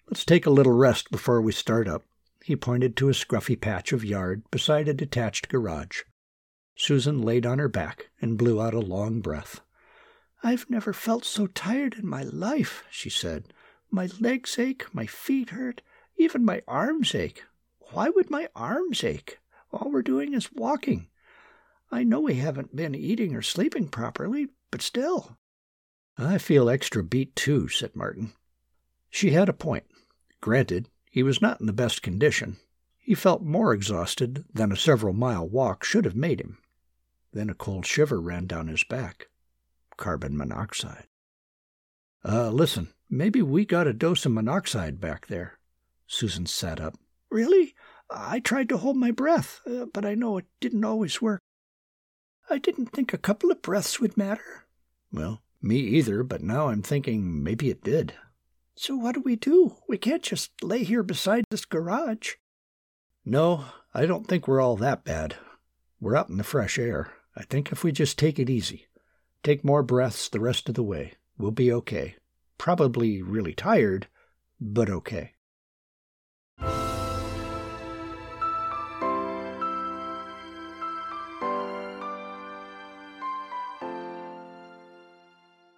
Let's 0.09 0.25
take 0.25 0.47
a 0.47 0.51
little 0.51 0.73
rest 0.73 1.11
before 1.11 1.41
we 1.41 1.53
start 1.53 1.89
up. 1.89 2.03
He 2.45 2.55
pointed 2.57 2.97
to 2.97 3.09
a 3.09 3.13
scruffy 3.13 3.61
patch 3.61 3.93
of 3.93 4.05
yard 4.05 4.43
beside 4.51 4.89
a 4.89 4.95
detached 4.95 5.49
garage. 5.49 6.03
Susan 6.77 7.23
laid 7.23 7.47
on 7.47 7.59
her 7.59 7.69
back 7.69 8.11
and 8.21 8.39
blew 8.39 8.61
out 8.61 8.75
a 8.75 8.81
long 8.81 9.21
breath. 9.21 9.61
I've 10.43 10.69
never 10.69 10.93
felt 10.93 11.25
so 11.25 11.47
tired 11.47 11.95
in 11.95 12.07
my 12.07 12.23
life, 12.23 12.85
she 12.91 13.11
said. 13.11 13.53
My 13.91 14.09
legs 14.21 14.59
ache, 14.59 14.87
my 14.93 15.07
feet 15.07 15.51
hurt, 15.51 15.83
even 16.19 16.45
my 16.45 16.63
arms 16.69 17.15
ache. 17.15 17.45
Why 17.93 18.11
would 18.11 18.31
my 18.31 18.49
arms 18.55 19.03
ache? 19.03 19.39
All 19.73 19.91
we're 19.91 20.03
doing 20.03 20.35
is 20.35 20.53
walking. 20.53 21.09
I 21.91 22.05
know 22.05 22.21
we 22.21 22.35
haven't 22.35 22.75
been 22.75 22.95
eating 22.95 23.35
or 23.35 23.43
sleeping 23.43 23.89
properly, 23.89 24.49
but 24.71 24.83
still. 24.83 25.37
I 26.19 26.39
feel 26.39 26.69
extra 26.69 27.03
beat, 27.03 27.37
too, 27.37 27.69
said 27.69 27.95
Martin. 27.95 28.33
She 29.11 29.31
had 29.31 29.49
a 29.49 29.55
point. 29.55 29.85
Granted, 30.41 30.89
he 31.11 31.23
was 31.23 31.41
not 31.41 31.61
in 31.61 31.67
the 31.67 31.73
best 31.73 32.03
condition. 32.03 32.57
He 32.99 33.15
felt 33.15 33.43
more 33.43 33.73
exhausted 33.73 34.45
than 34.53 34.73
a 34.73 34.77
several 34.77 35.13
mile 35.13 35.49
walk 35.49 35.85
should 35.85 36.05
have 36.05 36.17
made 36.17 36.41
him. 36.41 36.59
Then 37.33 37.49
a 37.51 37.55
cold 37.55 37.87
shiver 37.87 38.21
ran 38.21 38.47
down 38.47 38.69
his 38.69 38.83
back. 38.83 39.29
Carbon 39.97 40.37
monoxide. 40.37 41.07
Uh, 42.25 42.51
listen, 42.51 42.93
maybe 43.09 43.43
we 43.43 43.65
got 43.65 43.87
a 43.87 43.93
dose 43.93 44.27
of 44.27 44.33
monoxide 44.33 45.01
back 45.01 45.29
there. 45.29 45.59
Susan 46.07 46.47
sat 46.47 46.81
up. 46.81 46.95
Really? 47.31 47.75
I 48.11 48.41
tried 48.41 48.69
to 48.71 48.77
hold 48.77 48.97
my 48.97 49.11
breath, 49.11 49.61
uh, 49.67 49.87
but 49.93 50.05
I 50.05 50.15
know 50.15 50.39
it 50.39 50.47
didn't 50.61 50.85
always 50.85 51.23
work. 51.23 51.41
I 52.49 52.59
didn't 52.59 52.87
think 52.87 53.13
a 53.13 53.19
couple 53.19 53.51
of 53.51 53.63
breaths 53.63 54.01
would 54.01 54.17
matter. 54.17 54.67
Well, 55.13 55.43
me 55.61 55.79
either, 55.79 56.23
but 56.23 56.43
now 56.43 56.69
I'm 56.69 56.83
thinking 56.83 57.43
maybe 57.43 57.71
it 57.71 57.83
did. 57.83 58.15
So 58.77 58.95
what 58.95 59.15
do 59.15 59.23
we 59.23 59.37
do? 59.37 59.77
We 59.89 59.99
can't 59.99 60.23
just 60.23 60.63
lay 60.63 60.85
here 60.85 61.03
beside 61.03 61.45
this 61.51 61.65
garage. 61.65 62.35
No, 63.25 63.65
I 63.95 64.07
don't 64.07 64.27
think 64.27 64.47
we're 64.47 64.61
all 64.61 64.77
that 64.77 65.05
bad. 65.05 65.37
We're 66.01 66.17
out 66.17 66.29
in 66.29 66.37
the 66.37 66.45
fresh 66.45 66.79
air. 66.79 67.13
I 67.35 67.43
think 67.43 67.73
if 67.73 67.83
we 67.83 67.91
just 67.91 68.19
take 68.19 68.39
it 68.39 68.51
easy. 68.51 68.87
Take 69.43 69.65
more 69.65 69.83
breaths 69.83 70.29
the 70.29 70.41
rest 70.41 70.69
of 70.69 70.75
the 70.75 70.83
way. 70.83 71.15
We'll 71.39 71.51
be 71.51 71.73
okay. 71.73 72.17
Probably 72.59 73.23
really 73.23 73.55
tired, 73.55 74.09
but 74.61 74.91
okay. 74.91 75.33